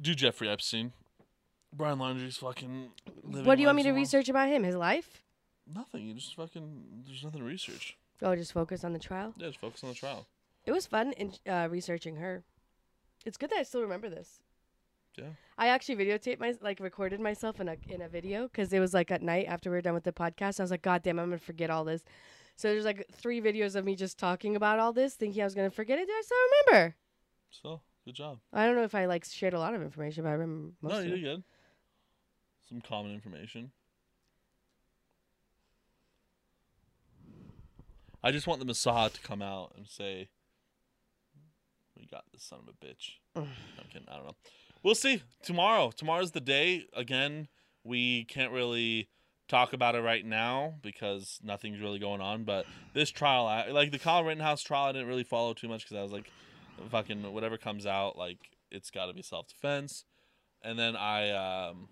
[0.00, 0.92] Do Jeffrey Epstein.
[1.72, 2.90] Brian Laundrie's fucking.
[3.22, 4.62] living What do you want me to research about him?
[4.64, 5.22] His life?
[5.72, 6.06] Nothing.
[6.06, 7.04] You just fucking.
[7.06, 7.96] There's nothing to research.
[8.20, 9.34] Oh, just focus on the trial.
[9.36, 10.26] Yeah, just focus on the trial.
[10.64, 12.44] It was fun in, uh, researching her.
[13.24, 14.40] It's good that I still remember this.
[15.16, 15.24] Yeah.
[15.58, 18.94] I actually videotaped my like recorded myself in a in a video because it was
[18.94, 20.58] like at night after we were done with the podcast.
[20.58, 22.02] I was like, God damn, I'm gonna forget all this.
[22.56, 25.54] So there's like three videos of me just talking about all this, thinking I was
[25.54, 26.08] gonna forget it.
[26.08, 26.38] I still
[26.70, 26.96] remember.
[27.50, 28.38] So good job.
[28.52, 30.92] I don't know if I like shared a lot of information, but I remember most
[30.92, 31.42] no, of you did good.
[32.68, 33.70] Some common information.
[38.24, 40.28] I just want the Mossad to come out and say,
[41.98, 43.48] "We got this son of a bitch." I'm
[43.92, 44.08] kidding.
[44.08, 44.36] I don't know.
[44.82, 45.90] We'll see tomorrow.
[45.90, 46.86] Tomorrow's the day.
[46.94, 47.48] Again,
[47.84, 49.08] we can't really
[49.48, 52.44] talk about it right now because nothing's really going on.
[52.44, 55.84] But this trial, I, like the Kyle Rittenhouse trial, I didn't really follow too much
[55.84, 56.30] because I was like,
[56.90, 58.38] "Fucking whatever comes out, like
[58.70, 60.04] it's got to be self defense."
[60.62, 61.88] And then I um,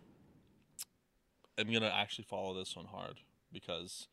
[1.59, 3.21] am gonna actually follow this one hard
[3.53, 4.09] because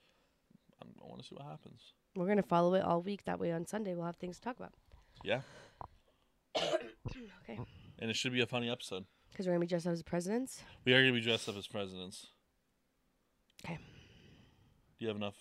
[0.82, 1.94] I want to see what happens.
[2.16, 3.26] We're gonna follow it all week.
[3.26, 4.74] That way on Sunday we'll have things to talk about.
[5.24, 5.42] Yeah,
[7.44, 7.60] Okay.
[8.00, 9.06] And it should be a funny episode.
[9.32, 10.62] Because we're gonna be dressed up as presidents.
[10.86, 12.28] We are gonna be dressed up as presidents.
[13.66, 13.78] Okay.
[13.78, 15.36] Do you have enough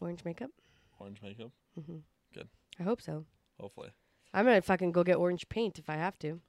[0.00, 0.50] Orange makeup.
[0.98, 1.50] orange makeup?
[1.80, 1.98] Mm-hmm.
[2.34, 2.48] Good.
[2.78, 3.24] I hope so.
[3.60, 3.90] Hopefully.
[4.34, 6.40] I'm gonna fucking go get orange paint if I have to.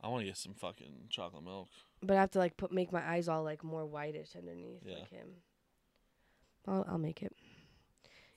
[0.00, 1.68] I want to get some fucking chocolate milk.
[2.02, 4.98] But I have to like put make my eyes all like more whitish underneath Yeah.
[5.00, 5.28] like him.
[6.66, 7.32] I'll I'll make it.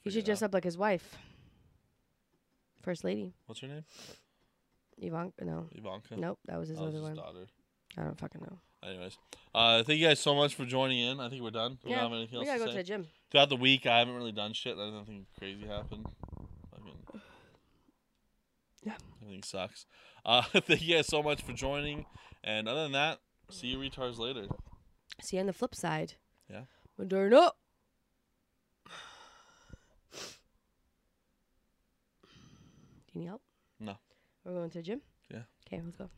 [0.03, 0.47] You Figure should it dress out.
[0.47, 1.17] up like his wife.
[2.81, 3.34] First lady.
[3.45, 3.84] What's her name?
[5.01, 5.67] Ivanka no.
[5.71, 6.15] Ivanka.
[6.17, 7.15] Nope, that was his That was other his one.
[7.15, 7.47] daughter.
[7.97, 8.57] I don't fucking know.
[8.88, 9.17] Anyways,
[9.53, 11.19] uh, thank you guys so much for joining in.
[11.19, 11.77] I think we're done.
[11.84, 12.77] We yeah, don't have anything we else gotta to go say.
[12.77, 13.07] to the gym.
[13.31, 14.77] Throughout the week, I haven't really done shit.
[14.77, 16.05] Nothing crazy happened.
[16.71, 16.93] Fucking,
[18.85, 18.93] Yeah.
[19.21, 19.85] everything sucks.
[20.26, 22.05] Uh, thank you guys so much for joining.
[22.43, 23.19] And other than that,
[23.49, 24.45] see you retards later.
[25.21, 26.13] See you on the flip side.
[26.49, 26.61] Yeah.
[26.99, 27.51] Moderna.
[33.11, 33.41] Do you need help?
[34.44, 35.02] We're going to the gym?
[35.30, 35.44] Yeah.
[35.68, 36.10] Okay, let's go.